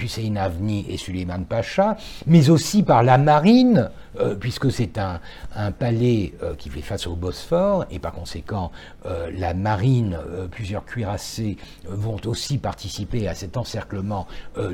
[0.00, 3.90] Hussein Avni et Suleiman Pacha, mais aussi par la marine,
[4.40, 5.20] puisque c'est un,
[5.72, 8.72] palais qui fait face au Bosphore, et par conséquent,
[9.04, 10.18] la marine,
[10.50, 11.56] plusieurs cuirassés
[11.86, 14.26] vont aussi participer à cet encerclement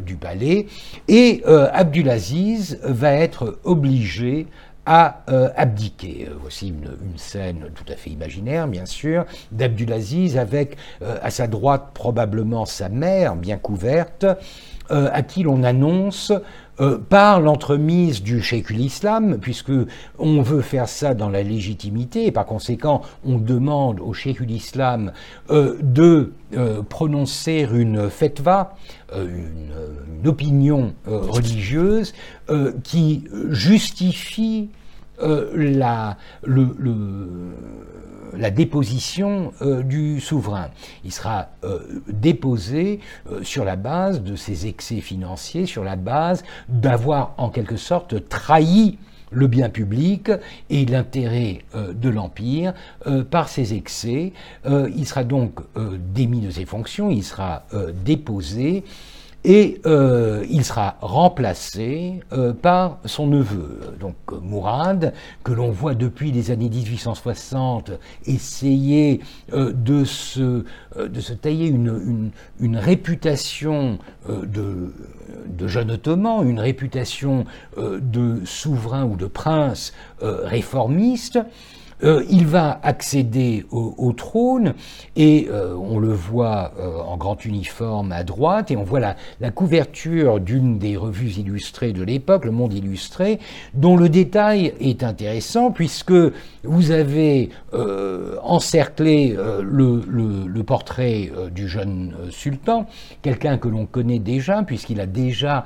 [0.05, 0.67] du palais.
[1.09, 4.47] Et euh, Abdulaziz va être obligé
[4.85, 6.29] à euh, abdiquer.
[6.29, 11.91] Euh, voici une, scène tout à fait imaginaire, bien sûr, d'Abdulaziz avec à sa droite
[11.95, 14.27] probablement sa mère, bien couverte,
[14.89, 16.33] à qui l'on annonce
[16.79, 19.73] euh, par l'entremise du Sheikhul Islam, puisque
[20.19, 24.13] on veut faire ça dans la légitimité, et par conséquent, on demande au
[24.51, 25.13] Islam
[25.49, 28.77] euh, de euh, prononcer une fetva,
[29.15, 32.13] une, opinion religieuse
[32.83, 34.71] qui justifie
[35.19, 36.67] la, le,
[38.39, 40.69] la déposition euh, du souverain.
[41.05, 43.01] Il sera euh, déposé
[43.31, 48.29] euh, sur la base de ses excès financiers, sur la base d'avoir en quelque sorte
[48.29, 48.99] trahi
[49.33, 50.31] le bien public
[50.71, 52.75] et l'intérêt de l'Empire
[53.29, 54.33] par ses excès.
[54.65, 55.59] il sera donc
[56.15, 57.65] démis de ses fonctions, il sera
[58.05, 58.85] déposé
[59.47, 66.33] et euh, il sera remplacé euh, par son neveu, donc Mourad, que l'on voit depuis
[66.33, 67.93] les années 1860
[68.27, 69.21] essayer
[69.53, 70.65] euh, de, se,
[70.99, 72.33] de se tailler une,
[72.77, 77.45] réputation de jeune ottoman, une réputation
[77.79, 81.39] de souverain ou de prince réformiste.
[82.05, 84.75] Euh, il va accéder au, trône
[85.17, 89.51] et euh, on le voit euh, en grand uniforme à droite et on voit la,
[89.51, 93.39] couverture d'une des revues illustrées de l'époque, Le Monde illustré,
[93.73, 96.13] dont le détail est intéressant puisque
[96.65, 97.51] vous avez
[98.43, 102.87] encerclé le, le, portrait du jeune sultan,
[103.23, 105.65] quelqu'un que l'on connaît déjà puisqu'il a déjà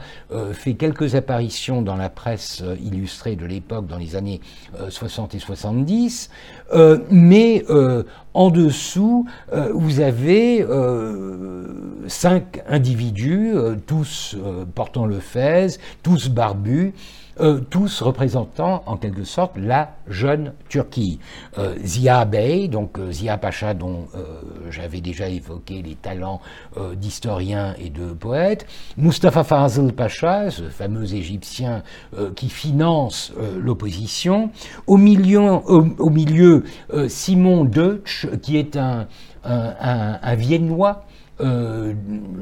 [0.52, 4.40] fait quelques apparitions dans la presse illustrée de l'époque dans les années
[4.90, 6.19] 60 et 70.
[6.72, 10.64] Euh, mais euh, en dessous, euh, vous avez
[12.06, 13.54] cinq individus,
[13.86, 14.36] tous
[14.74, 16.92] portant le fez, tous barbus,
[17.40, 21.18] euh, tous représentant en quelque sorte la jeune Turquie.
[21.58, 24.08] Euh, Zia Bey, donc euh, Zia Pacha dont
[24.68, 26.40] j'avais déjà évoqué les talents
[26.94, 28.66] d'historien et de poète,
[28.96, 31.82] Mustafa Fazl Pacha, ce fameux Égyptien
[32.36, 34.50] qui finance l'opposition,
[34.86, 36.64] au milieu,
[37.08, 39.06] Simon Deutsch, qui est un,
[39.44, 41.04] un Viennois
[41.42, 41.94] euh,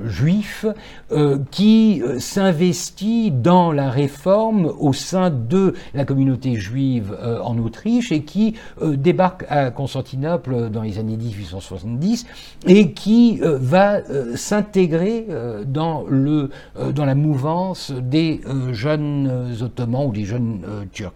[0.07, 0.65] juif
[1.13, 8.11] euh, qui euh, s'investit dans la réforme au sein de la communauté juive en Autriche
[8.13, 12.27] et qui débarque à Constantinople dans les années 1870
[12.67, 14.01] et qui va
[14.35, 15.27] s'intégrer
[15.67, 18.41] dans, dans la mouvance des
[18.73, 20.61] jeunes ottomans ou des jeunes
[20.93, 21.13] turcs.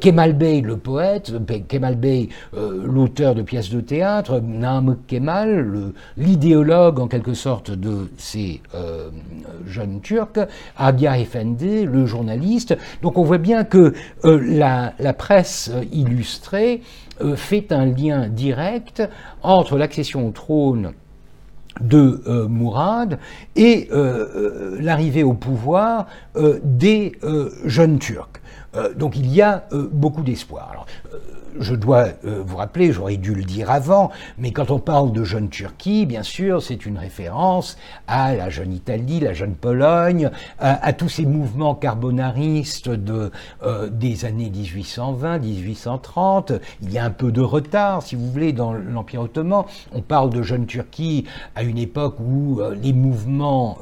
[0.00, 1.32] Kemal Bey, le poète,
[1.68, 8.62] Kemal Bey, l'auteur de pièces de théâtre, Naam Kemal, l'idéologue en quelque sorte de ces
[8.74, 9.10] euh,
[9.66, 10.38] jeunes Turcs,
[10.78, 12.78] Agia Efendi, le journaliste.
[13.02, 13.92] Donc on voit bien que
[14.24, 16.80] euh, la, presse illustrée
[17.20, 19.02] euh, fait un lien direct
[19.42, 20.92] entre l'accession au trône
[21.80, 23.18] de Mourad
[23.54, 23.88] et
[24.80, 26.06] l'arrivée au pouvoir
[26.64, 27.12] des
[27.64, 28.40] jeunes Turcs.
[28.96, 30.84] donc il y a beaucoup d'espoir
[31.58, 35.24] je dois euh, vous rappeler, j'aurais dû le dire avant, mais quand on parle de
[35.24, 37.76] jeune Turquie, bien sûr, c'est une référence
[38.06, 43.30] à la jeune Italie, la jeune Pologne, à, tous ces mouvements carbonaristes de,
[43.62, 46.52] euh, des années 1820, 1830.
[46.82, 49.64] Il y a un peu de retard, si vous voulez, dans l'Empire ottoman.
[49.92, 51.24] On parle de jeune Turquie
[51.54, 53.78] à une époque où euh, les mouvements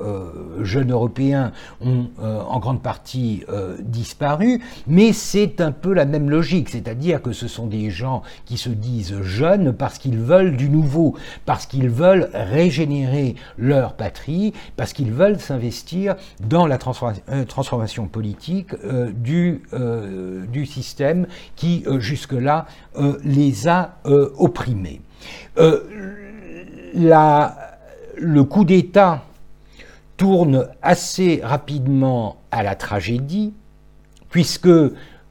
[0.62, 3.44] jeunes européens ont en grande partie
[3.80, 8.56] disparu, mais c'est un peu la même logique, c'est-à-dire que ce sont des gens qui
[8.56, 14.92] se disent jeunes parce qu'ils veulent du nouveau, parce qu'ils veulent régénérer leur patrie, parce
[14.92, 16.78] qu'ils veulent s'investir dans la
[17.28, 22.66] euh, transformation politique euh, du, euh, du système qui jusque-là
[23.24, 25.00] les a opprimés.
[26.94, 27.78] La,
[28.16, 29.22] le coup d'État
[30.16, 33.54] tourne assez rapidement à la tragédie,
[34.30, 34.68] puisque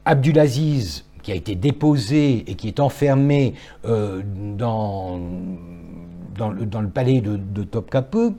[0.04, 3.52] Abdulaziz qui a été déposé et qui est enfermé
[3.84, 4.22] euh,
[4.56, 5.20] dans,
[6.38, 8.34] le, palais de, de Topkapi,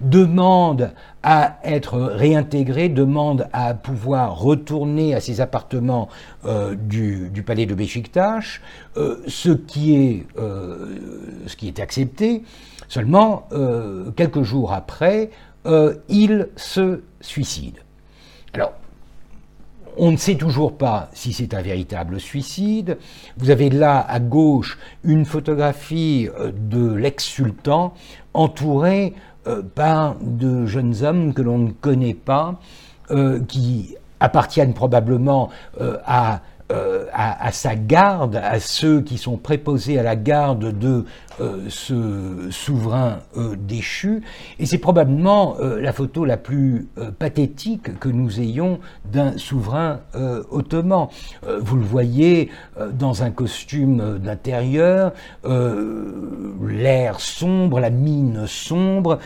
[0.00, 6.08] demande à être réintégré, demande à pouvoir retourner à ses appartements
[6.46, 8.62] euh, du, palais de Beşiktaş,
[8.96, 12.42] euh, ce, qui est, ce qui est accepté.
[12.88, 13.48] Seulement,
[14.16, 15.28] quelques jours après,
[16.08, 17.80] il se suicide.
[18.54, 18.72] Alors,
[19.96, 22.98] on ne sait toujours pas si c'est un véritable suicide.
[23.36, 27.94] Vous avez là à gauche une photographie euh, de l'ex-sultan
[28.34, 29.14] entouré
[29.46, 32.60] euh, par de jeunes hommes que l'on ne connaît pas,
[33.10, 35.48] euh, qui appartiennent probablement
[36.04, 36.40] à
[37.52, 41.06] sa garde, à ceux qui sont préposés à la garde de
[41.68, 44.22] ce souverain euh, déchu.
[44.58, 46.88] Et c'est probablement la photo la plus
[47.18, 48.80] pathétique que nous ayons
[49.10, 50.00] d'un souverain
[50.50, 51.08] ottoman.
[51.60, 52.50] vous le voyez
[52.92, 55.12] dans un costume d'intérieur,
[55.44, 59.18] l'air sombre, la mine sombre.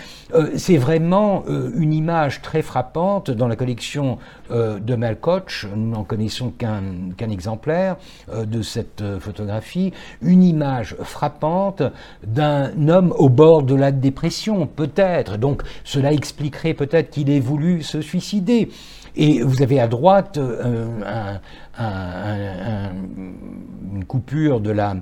[0.57, 4.19] c'est vraiment une image très frappante dans la collection
[4.51, 5.67] de Malkoch.
[5.75, 7.97] Nous n'en connaissons qu'un exemplaire
[8.29, 9.93] euh, de cette euh, photographie,
[10.23, 11.83] une image frappante
[12.27, 15.37] d'un homme au bord de la dépression, peut-être.
[15.37, 18.69] Donc cela expliquerait peut-être qu'il ait voulu se suicider.
[19.17, 20.87] Et vous avez à droite euh,
[23.95, 24.97] une coupure de la,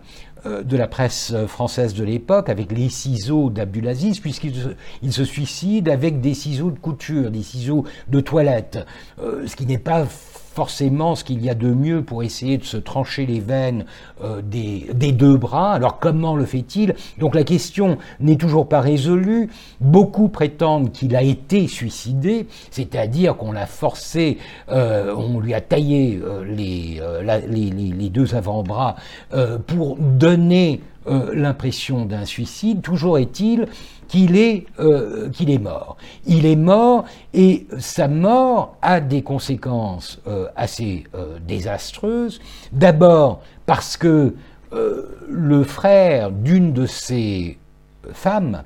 [0.44, 4.68] de la presse française de l'époque avec les ciseaux d'Abdulaziz, puisqu'il se,
[5.02, 8.84] il se suicide avec des ciseaux de couture, des ciseaux de toilette,
[9.18, 10.04] ce qui n'est pas
[10.52, 13.86] forcément ce qu'il y a de mieux pour essayer de se trancher les veines
[14.22, 15.72] euh, des, deux bras.
[15.72, 16.94] Alors comment le fait-il?
[17.18, 19.48] Donc la question n'est toujours pas résolue.
[19.80, 24.38] Beaucoup prétendent qu'il a été suicidé, c'est-à-dire qu'on l'a forcé,
[24.70, 27.00] euh, on lui a taillé euh, les,
[27.48, 28.96] les, deux avant-bras
[29.66, 32.82] pour donner l'impression d'un suicide.
[32.82, 33.66] Toujours est-il
[34.12, 35.96] qu'il est, euh, qu'il est mort.
[36.26, 42.38] Il est mort et sa mort a des conséquences euh, assez euh, désastreuses.
[42.72, 44.34] D'abord parce que
[45.28, 47.58] le frère d'une de ses
[48.14, 48.62] femmes,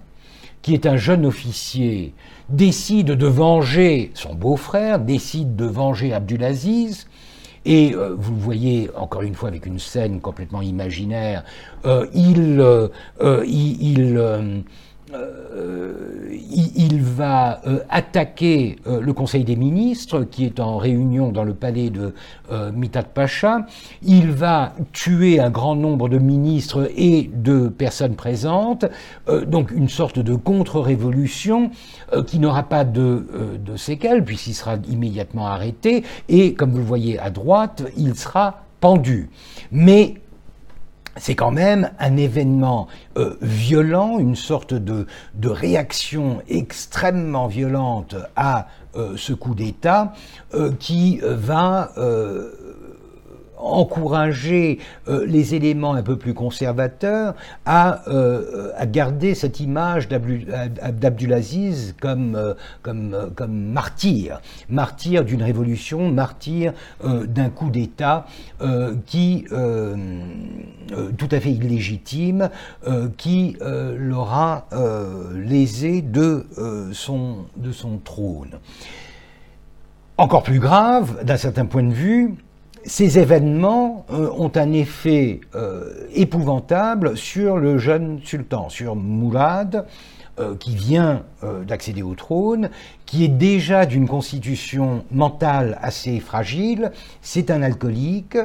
[0.63, 2.15] qui est un jeune officier,
[2.49, 7.09] décide de venger son beau-frère, décide de venger Abdulaziz,
[7.67, 11.45] et vous le voyez encore une fois avec une scène complètement imaginaire,
[12.15, 12.63] il,
[13.45, 14.65] il
[15.15, 16.37] euh,
[16.75, 21.55] il, va euh, attaquer euh, le Conseil des ministres qui est en réunion dans le
[21.55, 22.13] palais de
[22.75, 23.67] Mitat Pacha.
[24.03, 28.85] Il va tuer un grand nombre de ministres et de personnes présentes.
[29.47, 31.71] donc une sorte de contre-révolution
[32.27, 36.05] qui n'aura pas de, de séquelles puisqu'il sera immédiatement arrêté.
[36.29, 39.29] Et comme vous le voyez à droite, il sera pendu.
[39.73, 40.15] Mais
[41.17, 45.07] c'est quand même un événement euh, violent, une sorte de,
[45.45, 50.13] réaction extrêmement violente à euh, ce coup d'État
[50.55, 51.93] euh, qui va
[53.59, 54.79] encourager
[55.09, 57.35] euh, les éléments un peu plus conservateurs
[57.65, 66.73] à, euh, à garder cette image d'Abdulaziz comme, euh, comme, martyr, martyr d'une révolution, martyr
[67.03, 68.27] d'un coup d'État
[69.07, 72.51] qui, tout à fait illégitime,
[73.17, 74.67] qui l'aura
[75.35, 76.47] lésé de,
[76.93, 78.59] son, de son trône.
[80.19, 82.37] Encore plus grave, d'un certain point de vue,
[82.87, 89.87] ces événements euh, ont un effet euh, épouvantable sur le jeune sultan, sur Mourad,
[90.39, 91.23] euh, qui vient
[91.67, 92.71] d'accéder au trône,
[93.05, 96.91] qui est déjà d'une constitution mentale assez fragile.
[97.23, 98.37] C'est un alcoolique,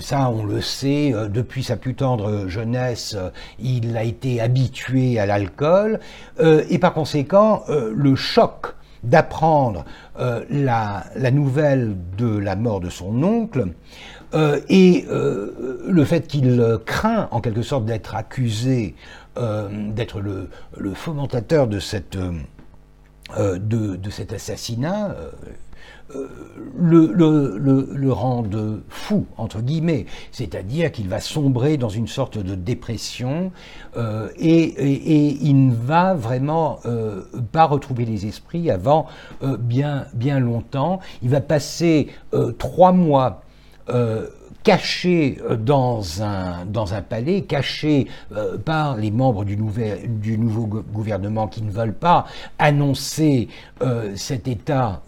[0.00, 3.16] ça on le sait, depuis sa plus tendre jeunesse,
[3.58, 6.00] il a été habitué à l'alcool,
[6.38, 8.75] et par conséquent, le choc
[9.06, 9.84] d'apprendre
[10.18, 13.68] euh, la, nouvelle de la mort de son oncle
[14.34, 18.94] euh, et euh, le fait qu'il craint en quelque sorte d'être accusé
[19.94, 20.48] d'être le,
[20.94, 22.16] fomentateur de, cet
[24.32, 25.14] assassinat
[26.78, 33.52] le, le, le, fou, entre guillemets, c'est-à-dire qu'il va sombrer dans une sorte de dépression
[33.96, 39.06] euh, et, il ne va vraiment euh, pas retrouver les esprits avant
[39.42, 41.00] euh, bien, bien longtemps.
[41.22, 42.08] Il va passer
[42.58, 43.42] trois mois
[44.66, 50.36] caché euh, dans un, dans un palais, caché euh, par les membres du, nouvel, du
[50.38, 52.26] nouveau gouvernement qui ne veulent pas
[52.58, 53.46] annoncer
[53.82, 55.02] euh, cet état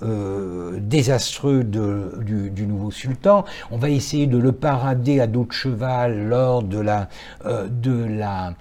[0.79, 3.45] désastreux de, du, nouveau sultan.
[3.73, 7.09] On va essayer de le parader à dos de cheval lors de la,
[7.45, 8.55] de la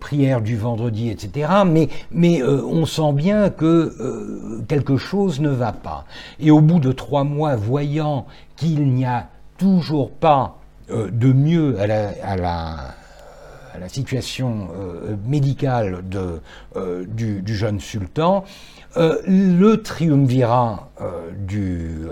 [0.00, 1.48] prière du vendredi, etc.
[1.66, 6.04] Mais, mais on sent bien que quelque chose ne va pas.
[6.40, 8.26] Et au bout de trois mois, voyant
[8.56, 10.58] qu'il n'y a toujours pas
[10.90, 12.94] euh, de mieux à la,
[13.88, 16.02] situation euh, médicale
[16.76, 18.44] euh, du, jeune sultan,
[18.96, 20.90] le triumvirat
[21.38, 22.06] du,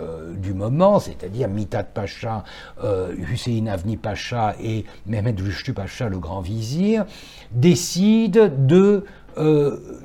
[0.54, 2.44] moment, c'est-à-dire Mitat Pacha,
[3.16, 7.04] Hussein Avni Pacha et Mehmed Rüştü Pacha, le grand vizir,
[7.50, 9.04] décide de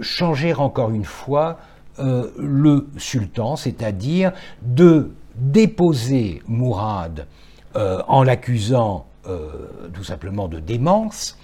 [0.01, 1.59] changer encore une fois
[1.99, 4.31] le sultan, c'est-à-dire
[4.63, 5.11] de
[5.41, 7.27] déposer Mourad
[7.75, 9.49] euh, en l'accusant euh,
[9.93, 11.37] tout simplement de démence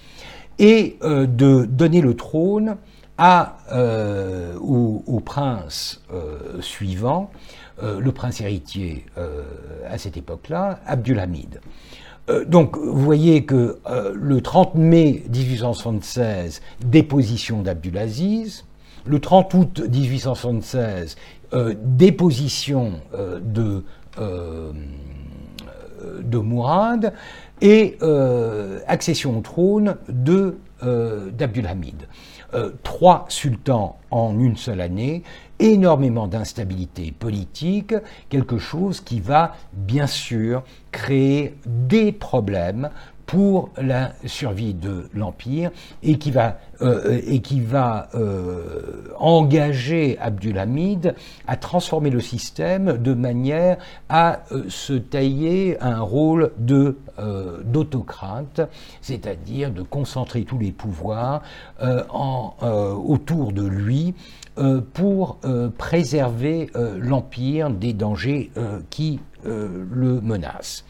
[0.59, 2.77] et euh, de donner le trône
[3.17, 3.57] à,
[4.61, 6.03] au, prince
[6.59, 7.31] suivant,
[7.81, 9.07] le prince héritier
[9.89, 11.59] à cette époque-là, Abdulhamid.
[12.45, 13.79] donc vous voyez que
[14.13, 18.65] le 30 mai 1876, déposition d'Abdulaziz,
[19.07, 21.15] le 30 août 1876,
[21.53, 23.83] euh, déposition euh, de,
[24.19, 24.71] euh,
[26.21, 27.13] de Mourad
[27.61, 27.97] et
[28.85, 32.07] accession au trône de d'Abdulhamid.
[32.83, 35.23] trois sultans en une seule année,
[35.57, 37.95] énormément d'instabilité politique,
[38.29, 42.91] quelque chose qui va bien sûr créer des problèmes
[43.27, 45.69] pour la survie de l'Empire
[46.01, 48.09] et qui va et qui va
[49.17, 51.15] engager Abdulhamid
[51.47, 53.77] à transformer le système de manière
[54.09, 56.97] à se tailler un rôle de
[57.65, 58.61] d'autocrate,
[59.01, 61.41] c'est-à-dire de concentrer tous les pouvoirs
[61.81, 62.53] en,
[63.07, 64.13] autour de lui
[64.93, 65.39] pour
[65.77, 66.69] préserver
[66.99, 68.51] l'empire des dangers
[68.91, 70.83] qui le menacent.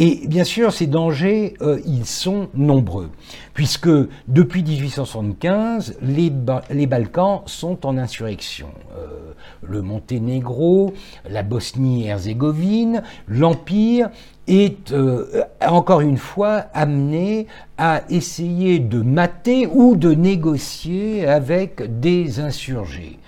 [0.00, 3.10] Et bien sûr, ces dangers, euh, ils sont nombreux,
[3.52, 3.90] puisque
[4.28, 8.68] depuis 1875, les, Balkans sont en insurrection.
[8.96, 9.32] Euh,
[9.62, 10.94] le Monténégro,
[11.28, 14.10] la Bosnie-Herzégovine, l'Empire
[14.46, 22.38] est euh, encore une fois amené à essayer de mater ou de négocier avec des
[22.38, 23.18] insurgés.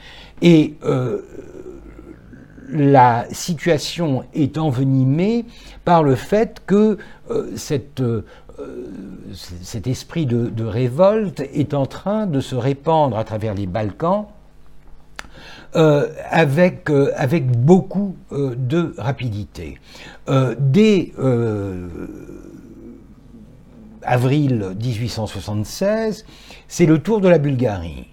[0.41, 0.75] Et
[2.73, 5.45] la situation est envenimée
[5.85, 6.99] par le fait que
[7.31, 7.55] euh,
[8.01, 8.23] euh,
[9.63, 14.27] cet esprit de, révolte est en train de se répandre à travers les Balkans
[15.77, 19.79] euh, avec, avec beaucoup de rapidité.
[20.59, 21.13] dès
[24.03, 26.25] avril 1876,
[26.69, 28.09] c'est le tour de la Bulgarie.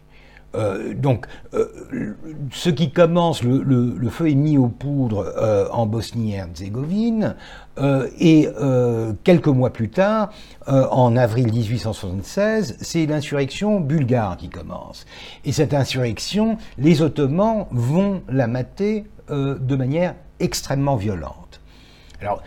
[0.55, 2.15] Euh, donc, euh,
[2.51, 7.35] ce qui commence, le, feu est mis aux poudres euh, en Bosnie-Herzégovine,
[8.19, 8.49] et
[9.23, 10.31] quelques mois plus tard,
[10.65, 15.05] en avril 1876, c'est l'insurrection bulgare qui commence.
[15.45, 21.61] Et cette insurrection, les Ottomans vont la mater de manière extrêmement violente.
[22.19, 22.41] Alors,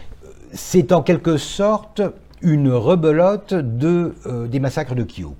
[0.53, 2.03] c'est en quelque sorte
[2.43, 4.17] une rebelote de,
[4.49, 5.37] des massacres de Kyo.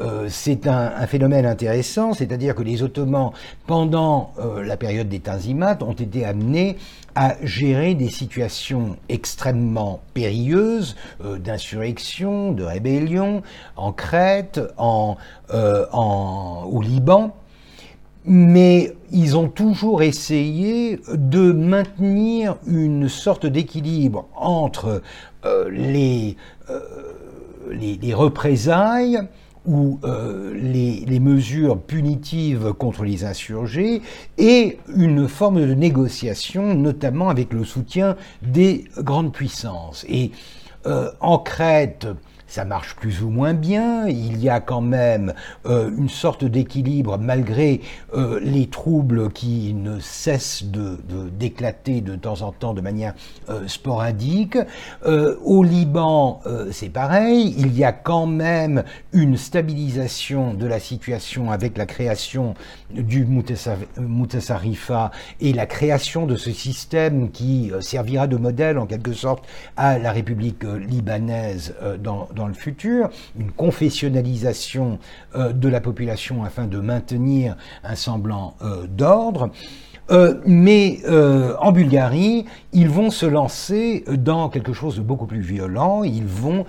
[0.00, 3.30] Euh, c'est un, phénomène intéressant, c'est-à-dire que les Ottomans,
[3.66, 6.76] pendant euh, la période des Tanzimat, ont été amenés
[7.14, 13.42] à gérer des situations extrêmement périlleuses euh, d'insurrection, de rébellion
[13.76, 15.16] en Crète, au
[16.82, 17.36] Liban.
[18.26, 25.02] Mais ils ont toujours essayé de maintenir une sorte d'équilibre entre
[25.70, 26.36] les,
[28.14, 29.20] représailles
[29.66, 34.02] ou euh, les, mesures punitives contre les insurgés
[34.36, 40.04] et une forme de négociation, notamment avec le soutien des grandes puissances.
[40.08, 40.32] Et
[40.86, 42.08] euh, en Crète,
[42.54, 44.06] ça marche plus ou moins bien.
[44.06, 45.34] Il y a quand même
[45.66, 47.80] euh, une sorte d'équilibre malgré
[48.14, 50.96] euh, les troubles qui ne cessent de,
[51.36, 53.14] d'éclater de, temps en temps de manière
[53.48, 54.56] euh, sporadique.
[55.04, 56.40] au Liban,
[56.70, 57.56] c'est pareil.
[57.58, 62.54] Il y a quand même une stabilisation de la situation avec la création
[62.90, 63.26] du
[63.98, 65.10] Moutassarifa
[65.40, 69.44] et la création de ce système qui servira de modèle en quelque sorte
[69.76, 74.98] à la République libanaise dans le futur, une confessionnalisation
[75.34, 79.50] euh, de la population afin de maintenir un semblant euh, d'ordre.
[80.10, 81.00] Euh, mais
[81.60, 82.44] en Bulgarie,
[82.74, 86.02] ils vont se lancer dans quelque chose de beaucoup plus violent.
[86.02, 86.66] Ils vont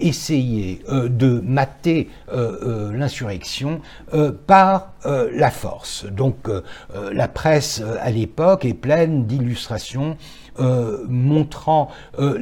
[0.00, 3.80] essayer de mater l'insurrection
[4.46, 6.04] par la force.
[6.04, 6.46] Donc
[7.10, 10.18] la presse à l'époque est pleine d'illustrations
[10.60, 11.88] euh, montrant
[12.20, 12.38] euh,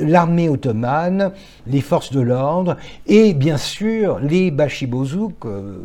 [0.00, 1.30] l'armée ottomane,
[1.68, 5.76] les forces de l'ordre et bien sûr les Bachibozuk, euh,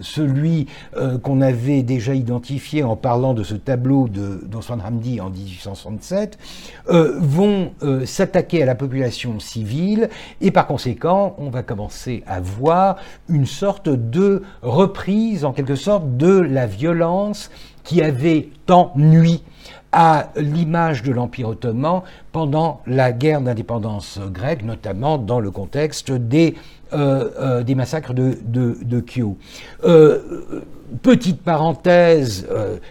[0.00, 0.66] celui
[1.22, 6.38] qu'on avait déjà identifié en parlant de ce tableau d'Osman Hamdi en 1867,
[6.88, 7.72] vont
[8.04, 10.08] s'attaquer à la population civile
[10.40, 12.96] et par conséquent on va commencer à voir
[13.28, 17.50] une sorte de reprise en quelque sorte de la violence
[17.84, 19.42] qui avait tant nuit
[19.96, 22.02] à l'image de l'Empire ottoman
[22.32, 26.56] pendant la guerre d'indépendance grecque, notamment dans le contexte des,
[26.92, 28.74] euh, euh, massacres de, de.
[29.84, 30.62] Euh,
[31.02, 32.46] petite parenthèse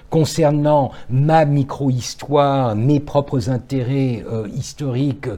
[0.09, 5.29] concernant ma micro-histoire, mes propres intérêts historiques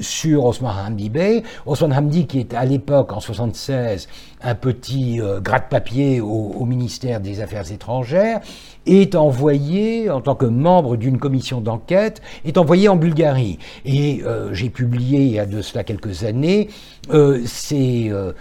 [0.00, 1.42] sur Osman Hamdi Bey.
[1.64, 4.08] Osman Hamdi, qui est à l'époque, en 76,
[4.44, 8.40] un petit gratte-papier au, au ministère des Affaires étrangères,
[8.86, 13.58] est envoyé, en tant que membre d'une commission d'enquête, est envoyé en Bulgarie.
[13.84, 16.68] Et euh, j'ai publié il y a de cela quelques années
[17.12, 18.32] euh, ces, euh,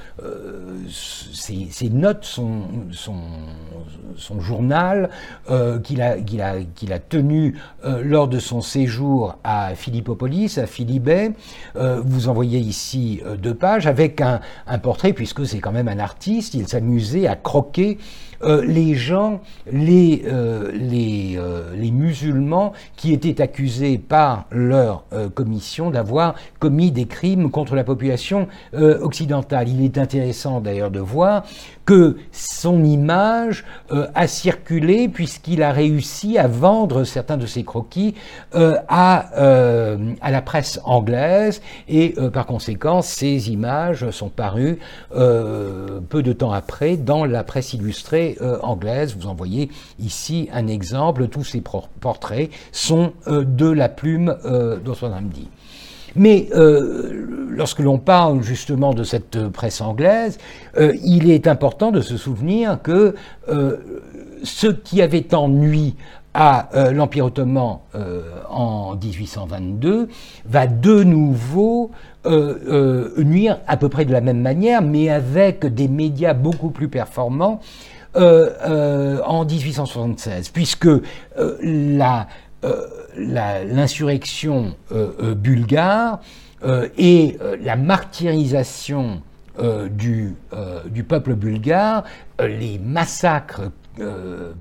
[1.92, 2.62] notes, son,
[2.92, 3.16] son,
[4.16, 5.10] son journal
[5.84, 11.32] qu'il a, qu'il a, qu'il a, tenu lors de son séjour à Philippopolis, à Philibet.
[11.76, 16.54] vous envoyez ici deux pages avec un, un portrait, puisque c'est quand même un artiste,
[16.54, 17.98] il s'amusait à croquer
[18.44, 19.42] euh, les gens,
[19.72, 25.06] les, euh, euh, les, musulmans qui étaient accusés par leur
[25.36, 29.68] commission d'avoir commis des crimes contre la population occidentale.
[29.68, 31.44] Il est intéressant d'ailleurs de voir
[31.86, 38.16] que son image a circulé puisqu'il a réussi à vendre certains de ses croquis
[38.54, 39.26] à,
[40.22, 44.80] à la presse anglaise et par conséquent ces images sont parues
[45.12, 49.16] peu de temps après dans la presse illustrée anglaise.
[49.18, 51.28] Vous en voyez ici un exemple.
[51.28, 55.48] Tous ces portraits sont euh, de la plume euh, d'Oswald Hamdi.
[56.16, 60.38] Mais euh, lorsque l'on parle justement de cette presse anglaise,
[61.04, 63.16] il est important de se souvenir que
[64.44, 65.96] ce qui avait ennui
[66.34, 67.80] à l'Empire ottoman
[68.50, 70.08] en 1822
[70.46, 71.92] va de nouveau
[72.26, 77.60] nuire à peu près de la même manière, mais avec des médias beaucoup plus performants
[78.18, 81.00] euh, euh, en 1876, puisque euh,
[81.64, 82.28] la
[83.18, 84.76] l'insurrection
[85.36, 86.20] bulgare
[86.98, 89.22] et la martyrisation
[89.90, 90.36] du,
[91.08, 92.04] peuple bulgare,
[92.40, 93.72] les massacres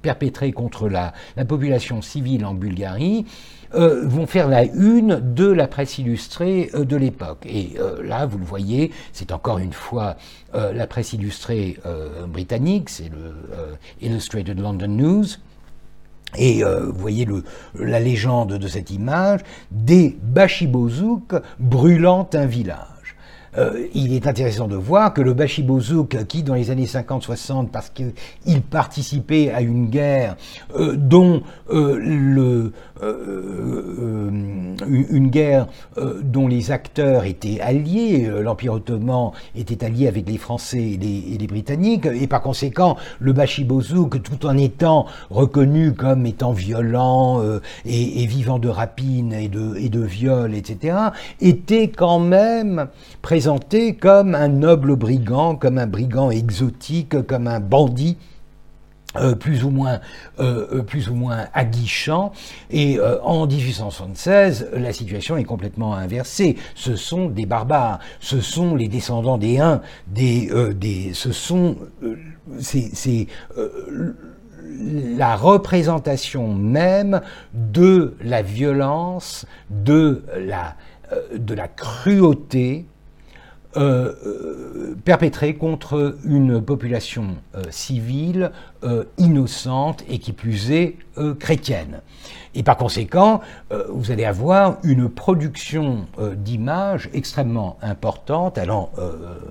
[0.02, 3.26] perpétrés contre la, la, population civile en Bulgarie,
[3.72, 7.46] euh, vont faire la une de la presse illustrée euh, de l'époque.
[7.46, 10.16] Et euh, là, vous le voyez, c'est encore une fois
[10.52, 11.78] la presse illustrée
[12.26, 13.36] britannique, c'est le
[14.00, 15.26] Illustrated London News.
[16.38, 17.26] Et vous voyez
[17.74, 19.40] la légende de cette image,
[19.70, 22.90] des Bashibozouks brûlant un village.
[23.58, 27.90] Euh, il est intéressant de voir que le Bachibozouk, qui dans les années 50-60, parce
[27.90, 30.36] qu'il participait à une guerre
[30.76, 32.72] euh, dont euh, le,
[34.88, 35.66] une guerre
[36.22, 42.06] dont les acteurs étaient alliés, l'Empire ottoman était allié avec les Français et les, Britanniques,
[42.06, 47.42] et par conséquent, le Bachibozouk, tout en étant reconnu comme étant violent
[47.84, 50.96] et, vivant de rapines et de, et de viols, etc.,
[51.40, 52.86] était quand même
[53.22, 58.18] présent présenté comme un noble brigand, comme un brigand exotique, comme un bandit.
[59.16, 59.98] Euh, plus ou moins
[60.38, 62.30] euh, euh, plus ou moins aguichant.
[62.70, 66.56] Et en 1876 la situation est complètement inversée.
[66.76, 67.98] Ce sont des barbares.
[68.20, 71.76] Ce sont les descendants des Huns des, des ce sont
[72.60, 73.26] c'est
[75.18, 77.20] la représentation même
[77.52, 80.76] de la violence de la
[81.36, 82.86] de la cruauté
[83.76, 88.50] euh, euh, perpétré contre une population euh, civile
[89.18, 90.96] innocente et qui plus est
[91.38, 92.00] chrétienne.
[92.54, 93.42] Et par conséquent,
[93.90, 98.88] vous allez avoir une production d'images extrêmement importante, allant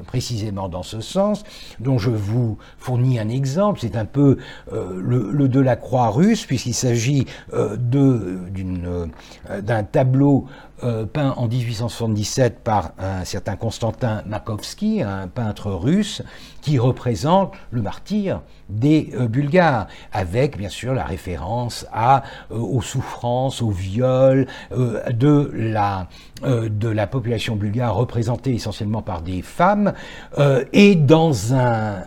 [0.07, 1.43] précisément dans ce sens,
[1.79, 3.81] dont je vous fournis un exemple.
[3.81, 4.39] C'est un peu
[4.71, 10.47] le, le, de la croix russe, puisqu'il s'agit d'un tableau
[10.83, 16.21] euh, peint en 1877 par un certain Constantin Makovsky, un peintre russe,
[16.77, 22.19] représente le martyr des euh, Bulgares, avec bien sûr la référence euh,
[22.51, 26.07] aux souffrances, aux viols de, la,
[26.43, 29.93] de la population bulgare représentée essentiellement par des femmes,
[30.73, 32.03] et dans un,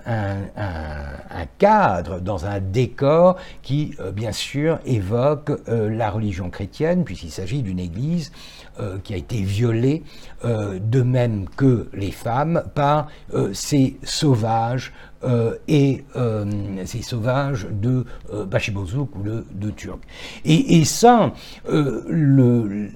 [1.59, 8.33] cadre, dans un décor qui bien sûr évoque la religion chrétienne, puisqu'il s'agit d'une église
[8.83, 10.03] euh, qui a été violée,
[10.45, 14.93] euh, de même que les femmes, par euh, ces sauvages
[15.69, 16.05] et
[16.85, 18.05] ces sauvages de
[18.45, 20.01] Bachibozuk ou de, Turc.
[20.45, 21.33] Et, ça,
[21.65, 22.89] le,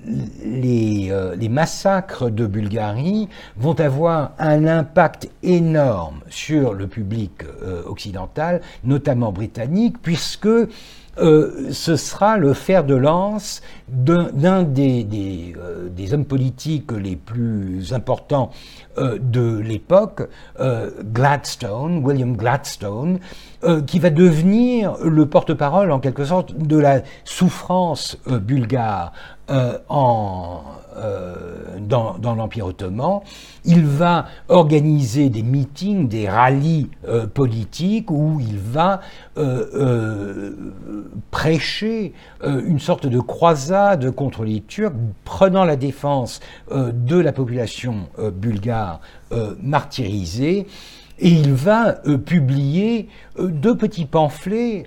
[0.44, 7.44] les, les, massacres de Bulgarie vont avoir un impact énorme sur le public
[7.86, 10.48] occidental, notamment britannique, puisque
[11.18, 17.94] euh, ce sera le fer de lance d'un des, euh, des, hommes politiques les plus
[17.94, 18.51] importants
[18.98, 20.28] euh, de l'époque,
[21.05, 23.18] Gladstone, William Gladstone,
[23.87, 29.12] qui va devenir le porte-parole en quelque sorte de la souffrance bulgare
[29.89, 30.62] en
[30.97, 31.35] euh,
[31.78, 33.20] dans, l'Empire ottoman.
[33.65, 39.03] Il va organiser des meetings, des rallyes euh, politiques où il va
[39.37, 40.53] euh,
[41.31, 42.12] prêcher
[42.43, 46.41] une sorte de croisade contre les Turcs, prenant la défense
[46.73, 49.01] de la population bulgare
[49.62, 50.66] martyrisée.
[51.18, 51.94] Et il va
[52.26, 54.86] publier deux petits pamphlets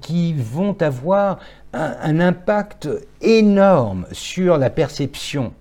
[0.00, 1.38] qui vont avoir
[1.72, 2.88] un, impact
[3.20, 5.52] énorme sur la perception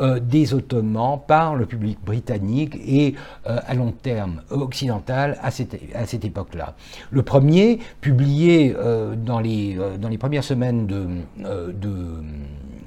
[0.00, 3.14] euh, des Ottomans par le public britannique et
[3.46, 6.74] euh, à long terme occidental à cette, à cette époque-là.
[7.10, 11.06] Le premier, publié euh, dans, les, dans les premières semaines de,
[11.38, 12.22] de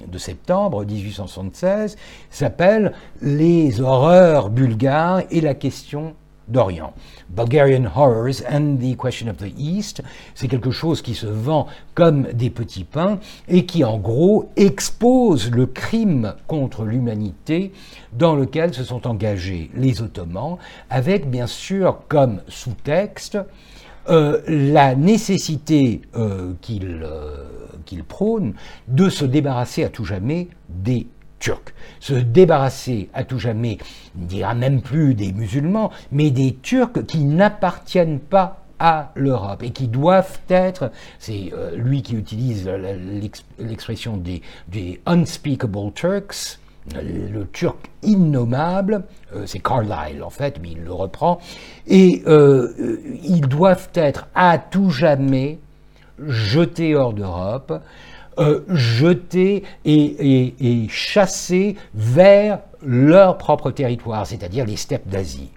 [0.07, 1.97] de septembre 1876
[2.29, 6.13] s'appelle Les horreurs bulgares et la question
[6.47, 6.93] d'Orient.
[7.29, 10.03] Bulgarian Horrors and the Question of the East,
[10.33, 15.51] c'est quelque chose qui se vend comme des petits pains et qui en gros expose
[15.51, 17.71] le crime contre l'humanité
[18.13, 20.57] dans lequel se sont engagés les Ottomans,
[20.89, 23.37] avec bien sûr comme sous-texte
[24.07, 27.45] euh, la nécessité euh, euh,
[27.85, 28.53] qu'il prône
[28.87, 31.07] de se débarrasser à tout jamais des
[31.99, 33.77] Se débarrasser à tout jamais,
[34.15, 39.71] ne dira même plus des musulmans, mais des Turcs qui n'appartiennent pas à l'Europe et
[39.71, 42.69] qui doivent être, c'est lui qui utilise
[43.57, 44.41] l'expression des,
[45.05, 46.59] unspeakable Turks,
[46.93, 49.03] le turc innommable,
[49.35, 51.39] euh, c'est Carlyle en fait, mais il le reprend,
[51.87, 55.59] et euh, euh, ils doivent être à tout jamais
[56.19, 57.81] jetés hors d'Europe,
[58.69, 65.49] jetés et, chassés vers leur propre territoire, c'est-à-dire les steppes d'Asie.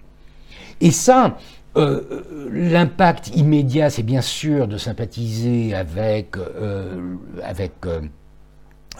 [0.81, 1.37] Et ça,
[1.75, 6.35] l'impact immédiat, c'est bien sûr de sympathiser avec,
[7.43, 7.73] avec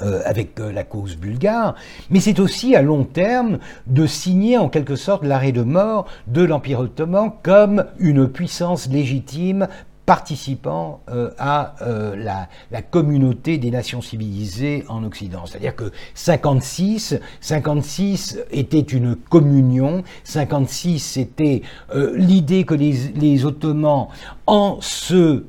[0.02, 1.76] euh, avec euh, la cause bulgare,
[2.10, 6.42] mais c'est aussi à long terme de signer en quelque sorte l'arrêt de mort de
[6.42, 9.68] l'Empire ottoman comme une puissance légitime
[10.10, 11.76] participant euh, à
[12.16, 15.46] la, communauté des nations civilisées en Occident.
[15.46, 21.62] C'est-à-dire que 56, 56 était une communion, 56 c'était
[22.16, 24.08] l'idée que les, Ottomans,
[24.48, 25.44] en se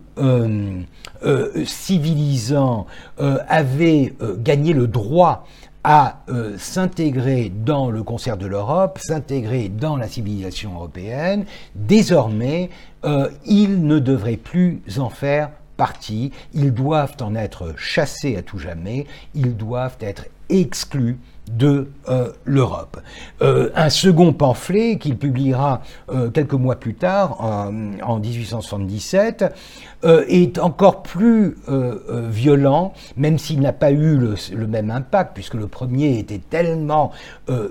[1.23, 2.87] euh, civilisant
[3.21, 5.47] euh, euh, gagné le droit
[5.83, 6.21] à
[6.59, 12.69] s'intégrer dans le concert de l'Europe, s'intégrer dans la civilisation européenne, désormais,
[13.47, 15.51] ils ne devraient plus en faire
[15.81, 21.19] partie, ils doivent en être chassés à tout jamais, ils doivent être exclus
[21.51, 23.01] de euh, l'Europe.
[23.41, 25.81] Euh, un second pamphlet qu'il publiera
[26.11, 29.47] euh, quelques mois plus tard, en, 1877,
[30.03, 31.57] est encore plus
[32.31, 37.13] violent, même s'il n'a pas eu le, même impact, puisque le premier était tellement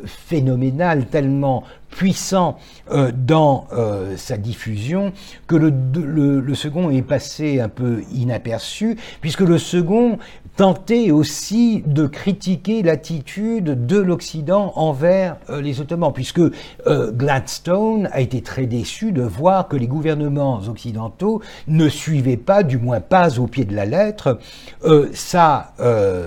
[0.06, 2.57] phénoménal, tellement puissant
[2.91, 5.11] euh, dans euh, sa diffusion
[5.47, 10.18] que le, second est passé un peu inaperçu, puisque le second
[10.56, 16.41] tentait aussi de critiquer l'attitude de l'Occident envers euh, les Ottomans, puisque
[16.85, 22.77] Gladstone a été très déçu de voir que les gouvernements occidentaux ne suivaient pas, du
[22.77, 24.39] moins pas au pied de la lettre,
[25.13, 25.73] sa,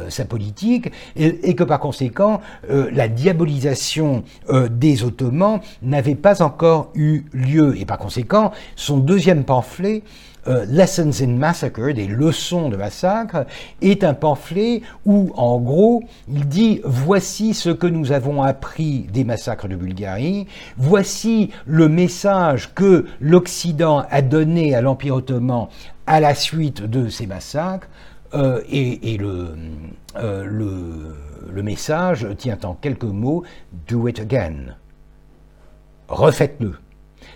[0.09, 4.25] sa politique, et, et, que par conséquent, la diabolisation
[4.71, 7.79] des Ottomans n'avait pas encore eu lieu.
[7.79, 10.03] Et par conséquent, son deuxième pamphlet,
[10.49, 13.47] euh, Lessons in Massacre, des leçons de massacre,
[13.81, 19.25] est un pamphlet où, en gros, il dit voici ce que nous avons appris des
[19.25, 20.47] massacres de Bulgarie,
[20.77, 25.69] voici le message que l'Occident a donné à l'Empire ottoman
[26.07, 27.89] à la suite de ces massacres,
[28.35, 29.55] euh, et, le,
[30.17, 31.15] euh, le,
[31.51, 33.45] le message tient en quelques mots
[33.89, 34.75] Do it again
[36.13, 36.75] refaites-le.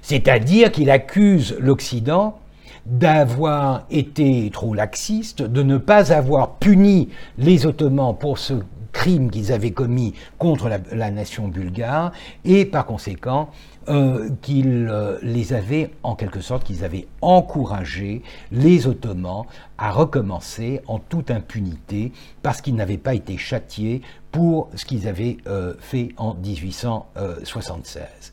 [0.03, 2.39] C'est-à-dire qu'il accuse l'Occident
[2.87, 8.55] d'avoir été trop laxiste, de ne pas avoir puni les Ottomans pour ce
[8.97, 12.13] crime qu'ils avaient commis contre la, nation bulgare,
[12.45, 13.51] et par conséquent
[13.89, 19.45] euh, qu'ils euh, les avaient, en quelque sorte, qu'ils avaient encouragé les Ottomans
[19.77, 24.01] à recommencer en toute impunité parce qu'ils n'avaient pas été châtiés
[24.33, 28.33] pour ce qu'ils avaient euh, fait en 1876.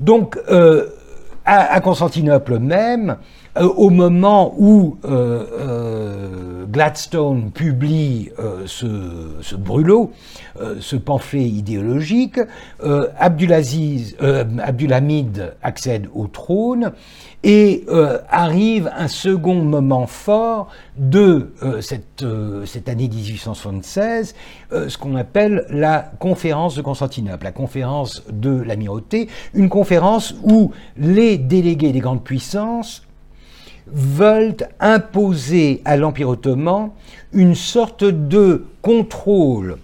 [0.00, 0.38] Donc,
[1.44, 3.18] à, Constantinople même,
[3.56, 8.30] euh, au moment où euh, Gladstone publie
[8.66, 10.10] ce, ce, brûlot,
[10.80, 12.40] ce pamphlet idéologique,
[13.16, 16.92] Abdulaziz, Abdulhamid accède au trône
[17.44, 24.34] et euh, arrive un second moment fort de euh, cette, euh, cette, année 1876,
[24.88, 31.36] ce qu'on appelle la conférence de Constantinople, la conférence de l'amirauté, une conférence où les
[31.36, 33.03] délégués des grandes puissances
[33.86, 36.90] veulent imposer à l'Empire ottoman
[37.32, 39.78] une sorte de contrôle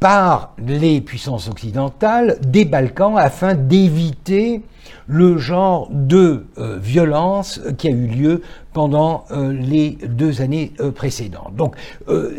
[0.00, 4.62] par les puissances occidentales des Balkans afin d'éviter
[5.06, 8.42] le genre de euh, violence qui a eu lieu
[8.72, 11.54] pendant euh, les deux années euh, précédentes.
[11.56, 11.76] Donc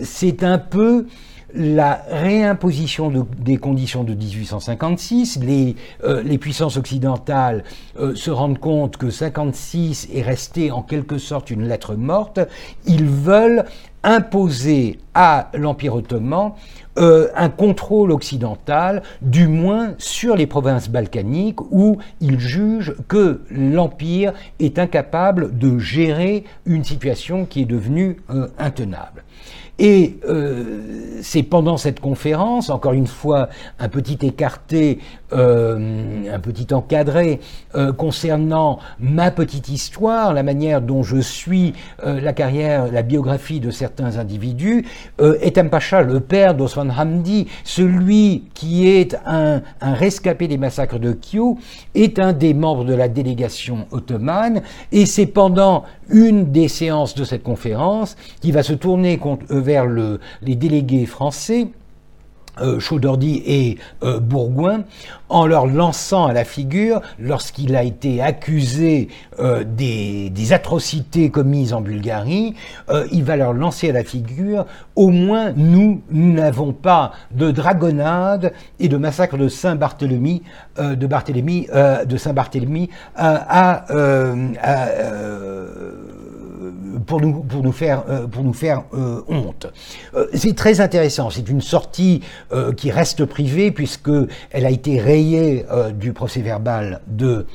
[0.04, 1.08] c'est un peu
[1.54, 5.40] la réimposition des conditions de 1856.
[5.44, 5.76] Les,
[6.24, 7.64] les puissances occidentales
[8.16, 12.40] se rendent compte que 56 est resté en quelque sorte une lettre morte.
[12.86, 13.66] Ils veulent
[14.04, 16.54] imposer à l'Empire ottoman
[16.98, 24.34] euh, un contrôle occidental, du moins sur les provinces balkaniques, où ils jugent que l'Empire
[24.60, 29.24] est incapable de gérer une situation qui est devenue euh, intenable.
[29.80, 33.50] Et euh, c'est pendant cette conférence, encore une fois,
[33.80, 35.00] un petit écarté,
[35.34, 37.40] euh, un petit encadré
[37.76, 41.74] euh, concernant ma petite histoire, la manière dont je suis
[42.04, 44.86] la carrière, la biographie de certains individus.
[45.42, 51.14] Etem Pacha, le père d'Osman Hamdi, celui qui est un, un rescapé des massacres de
[51.14, 51.58] Kyo,
[51.96, 54.62] est un des membres de la délégation ottomane.
[54.92, 59.86] Et c'est pendant une des séances de cette conférence qui va se tourner contre, vers
[59.86, 61.68] le, les délégués français
[62.62, 64.84] euh, Chaudordy et euh, Bourgoin,
[65.30, 69.10] en leur lançant à la figure, lorsqu'il a été accusé
[69.40, 72.56] euh, des, atrocités commises en Bulgarie,
[72.90, 74.66] euh, il va leur lancer à la figure,
[74.96, 80.44] au moins nous, n'avons pas de dragonnade et de massacre de Saint-Barthélemy,
[80.80, 81.68] euh, de Barthélemy,
[82.06, 83.86] de Saint-Barthélemy à
[87.06, 89.68] pour nous, pour nous faire, euh, pour nous faire euh, honte.
[90.16, 91.30] Euh, c'est très intéressant.
[91.30, 92.22] C'est une sortie
[92.76, 94.12] qui reste privée puisque
[94.52, 97.46] elle a été rayée du procès verbal de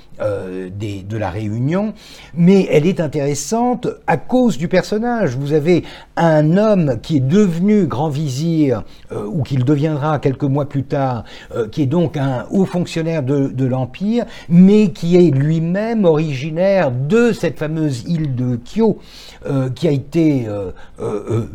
[0.78, 1.94] des, de la réunion,
[2.34, 5.36] mais elle est intéressante à cause du personnage.
[5.36, 5.82] Vous avez
[6.16, 11.24] un homme qui est devenu grand vizir, ou qu'il deviendra quelques mois plus tard,
[11.72, 17.32] qui est donc un haut fonctionnaire de, de l'Empire, mais qui est lui-même originaire de
[17.32, 18.98] cette fameuse île de Kyo,
[19.46, 20.70] euh, qui a été euh,
[21.00, 21.48] euh,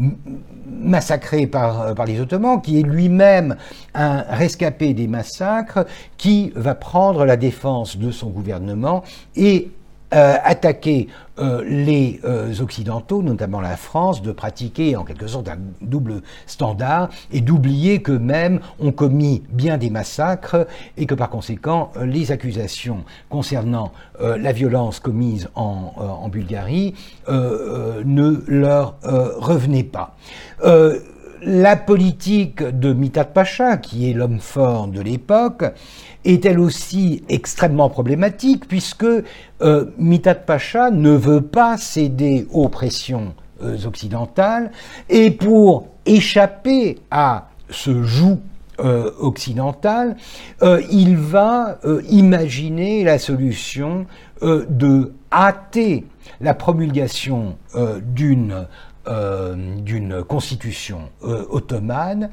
[0.70, 3.56] massacré par, les Ottomans, qui est lui-même
[3.94, 5.86] un rescapé des massacres,
[6.18, 9.04] qui va prendre la défense de son gouvernement
[9.36, 9.72] et
[10.12, 11.08] attaquer
[11.40, 17.10] euh, les euh, Occidentaux, notamment la France, de pratiquer en quelque sorte un double standard
[17.32, 23.92] et d'oublier qu'eux-mêmes ont commis bien des massacres et que par conséquent les accusations concernant
[24.20, 26.96] la violence commise en, Bulgarie
[27.28, 30.16] ne leur revenaient pas.
[31.44, 35.66] La politique de Mitat Pacha, qui est l'homme fort de l'époque,
[36.28, 43.34] est elle aussi extrêmement problématique puisque euh, Mitat Pacha ne veut pas céder aux pressions
[43.64, 44.72] euh, occidentales
[45.10, 48.40] et pour échapper à ce joug
[48.80, 50.18] euh, occidental,
[50.92, 51.80] il va
[52.10, 54.06] imaginer la solution
[54.42, 56.06] de hâter
[56.42, 57.58] la promulgation
[58.06, 58.68] d'une
[60.28, 62.30] constitution ottomane.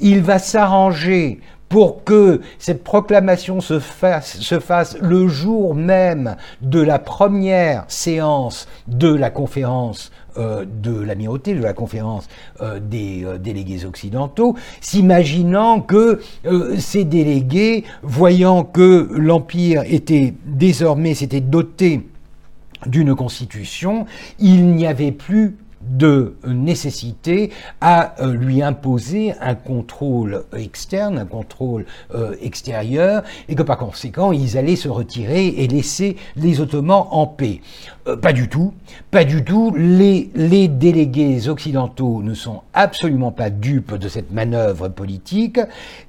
[0.00, 1.40] Il va s'arranger
[1.74, 8.68] pour que cette proclamation se fasse, se fasse, le jour même de la première séance
[8.86, 12.28] de la conférence euh, de l'amirauté, de la conférence
[12.60, 16.20] euh, des euh, délégués occidentaux, s'imaginant que
[16.78, 22.06] ces délégués, voyant que l'Empire était désormais, s'était doté
[22.86, 24.06] d'une constitution,
[24.38, 25.56] il n'y avait plus
[25.88, 27.50] de nécessité
[27.80, 31.84] à euh, lui imposer un contrôle externe, un contrôle
[32.14, 37.26] euh, extérieur, et que par conséquent, ils allaient se retirer et laisser les Ottomans en
[37.26, 37.60] paix.
[38.06, 38.72] Euh, pas du tout,
[39.10, 39.74] pas du tout.
[39.76, 45.60] Les, les délégués occidentaux ne sont absolument pas dupes de cette manœuvre politique,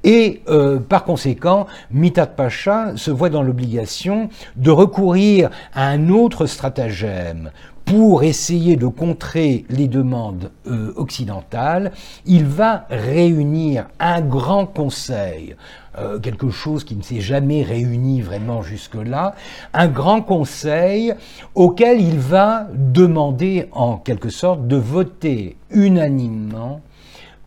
[0.03, 0.41] et
[0.89, 7.51] par conséquent, Mitat Pacha se voit dans l'obligation de recourir à un autre stratagème
[7.85, 11.91] pour essayer de contrer les demandes euh, occidentales,
[12.25, 15.55] il va réunir un grand conseil,
[15.97, 19.35] euh, quelque chose qui ne s'est jamais réuni vraiment jusque-là,
[19.73, 21.13] un grand conseil
[21.53, 26.81] auquel il va demander en quelque sorte de voter unanimement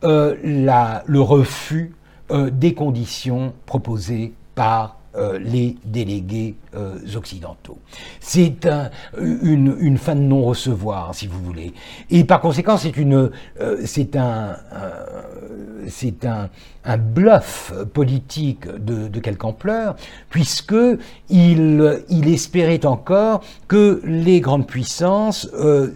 [0.05, 1.93] euh, le refus
[2.53, 7.79] des conditions proposées par euh, les délégués euh, occidentaux.
[8.21, 11.73] C'est un, une, fin de non-recevoir, si vous voulez.
[12.11, 13.31] Et par conséquent, c'est euh,
[14.15, 14.57] un,
[16.89, 19.97] un, bluff politique de, quelque ampleur,
[20.31, 20.75] puisque
[21.29, 25.49] il, espérait encore que les grandes puissances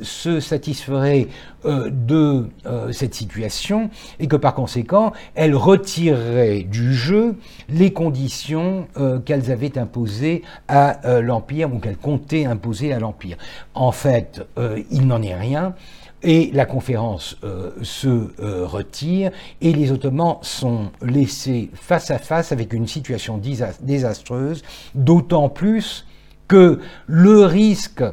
[0.02, 1.28] se satisferaient
[1.64, 2.46] de
[2.90, 7.36] cette situation et que par conséquent, elles retireraient du jeu
[7.68, 13.36] les conditions euh, qu'elles avaient imposées à euh, l'Empire ou qu'elles comptaient imposer à l'Empire.
[13.74, 15.74] En fait, euh, il n'en est rien.
[16.22, 17.36] Et la conférence
[17.82, 19.30] se retire
[19.60, 23.40] et les Ottomans sont laissés face à face avec une situation
[23.80, 24.62] désastreuse,
[24.94, 26.06] d'autant plus
[26.48, 28.04] que le risque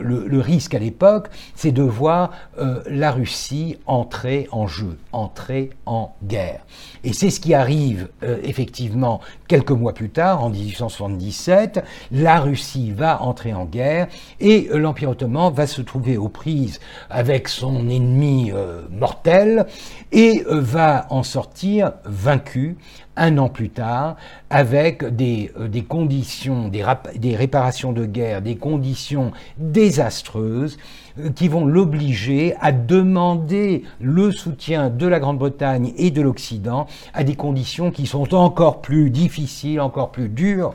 [0.00, 6.14] le, risque à l'époque, c'est de voir euh, la Russie entrer en jeu, entrer en
[6.24, 6.64] guerre.
[7.04, 11.84] Et c'est ce qui arrive euh, effectivement quelques mois plus tard, en 1877.
[12.10, 14.08] La Russie va entrer en guerre
[14.40, 16.80] et euh, l'Empire ottoman va se trouver aux prises
[17.10, 18.52] avec son ennemi
[18.90, 19.66] mortel
[20.10, 22.76] et va en sortir vaincu
[23.16, 24.16] un an plus tard,
[24.50, 26.84] avec des, des conditions, des,
[27.16, 30.78] des, réparations de guerre, des conditions désastreuses
[31.18, 37.24] euh, qui vont l'obliger à demander le soutien de la Grande-Bretagne et de l'Occident à
[37.24, 40.74] des conditions qui sont encore plus difficiles, encore plus dures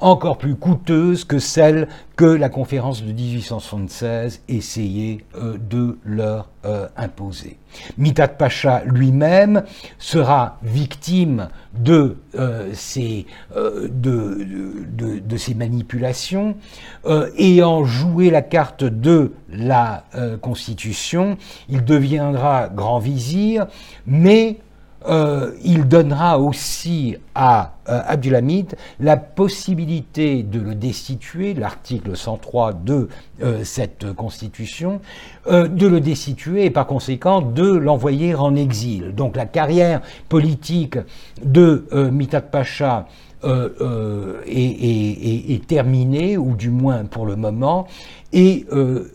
[0.00, 6.88] encore plus coûteuse que celle que la conférence de 1876 essayait euh, de leur euh,
[6.96, 7.58] imposer.
[7.98, 9.64] Mitat Pacha lui-même
[9.98, 14.46] sera victime de, euh, ces, de,
[15.20, 16.56] de, ces, manipulations,
[17.36, 20.04] ayant joué la carte de la
[20.40, 21.36] Constitution,
[21.68, 23.66] il deviendra grand vizir,
[24.06, 24.58] mais
[25.08, 33.08] euh, il donnera aussi à euh, Abdulhamid la possibilité de le destituer, l'article 103 de
[33.42, 35.00] euh, cette constitution,
[35.48, 39.14] de le destituer et par conséquent de l'envoyer en exil.
[39.14, 40.98] Donc la carrière politique
[41.40, 43.06] de Mitat Pacha
[43.44, 47.86] est, terminée, ou du moins pour le moment,
[48.32, 48.66] et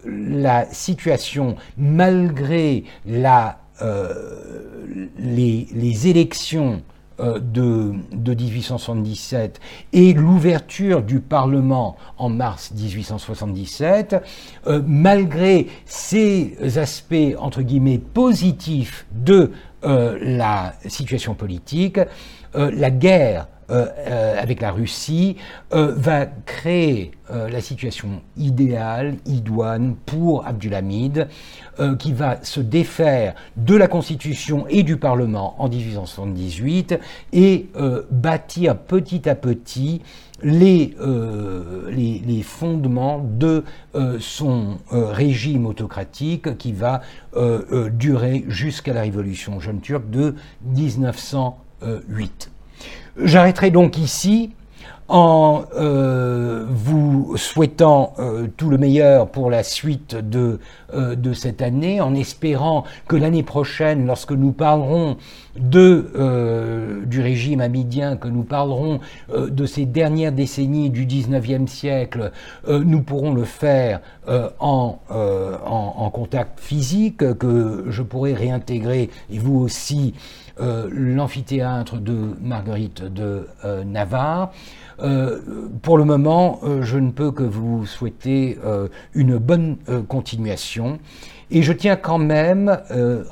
[0.06, 6.82] la situation, malgré la euh, les, élections
[7.20, 9.60] euh, de, 1877
[9.94, 14.18] et l'ouverture du Parlement en mars 1877,
[14.68, 19.52] euh, malgré ces aspects entre guillemets positifs de
[19.84, 22.00] la situation politique,
[22.54, 25.38] la guerre avec la Russie
[25.74, 31.30] euh, va créer la situation idéale, idoine pour Abdulhamid,
[31.98, 37.00] qui va se défaire de la Constitution et du Parlement en 1878
[37.32, 37.70] et
[38.12, 40.02] bâtir petit à petit
[40.44, 40.94] les,
[41.90, 43.64] les, fondements de
[44.20, 47.00] son régime autocratique qui va
[47.94, 50.36] durer jusqu'à la révolution jeune turque de
[50.66, 52.52] 1908.
[53.24, 54.52] J'arrêterai donc ici
[55.12, 60.60] en euh, vous souhaitant euh, tout le meilleur pour la suite de,
[60.94, 65.18] euh, de cette année, en espérant que l'année prochaine, lorsque nous parlerons
[65.60, 69.02] de, du régime amidien, que nous parlerons
[69.36, 72.32] de ces dernières décennies du 19e siècle,
[72.70, 74.00] nous pourrons le faire
[74.30, 80.14] en, en, en, contact physique, que je pourrai réintégrer, et vous aussi,
[80.60, 83.48] l'amphithéâtre de Marguerite de
[83.86, 84.52] Navarre.
[85.02, 85.40] Euh,
[85.82, 91.00] pour le moment, euh, je ne peux que vous souhaiter euh, une bonne continuation.
[91.50, 92.80] Et je tiens quand même,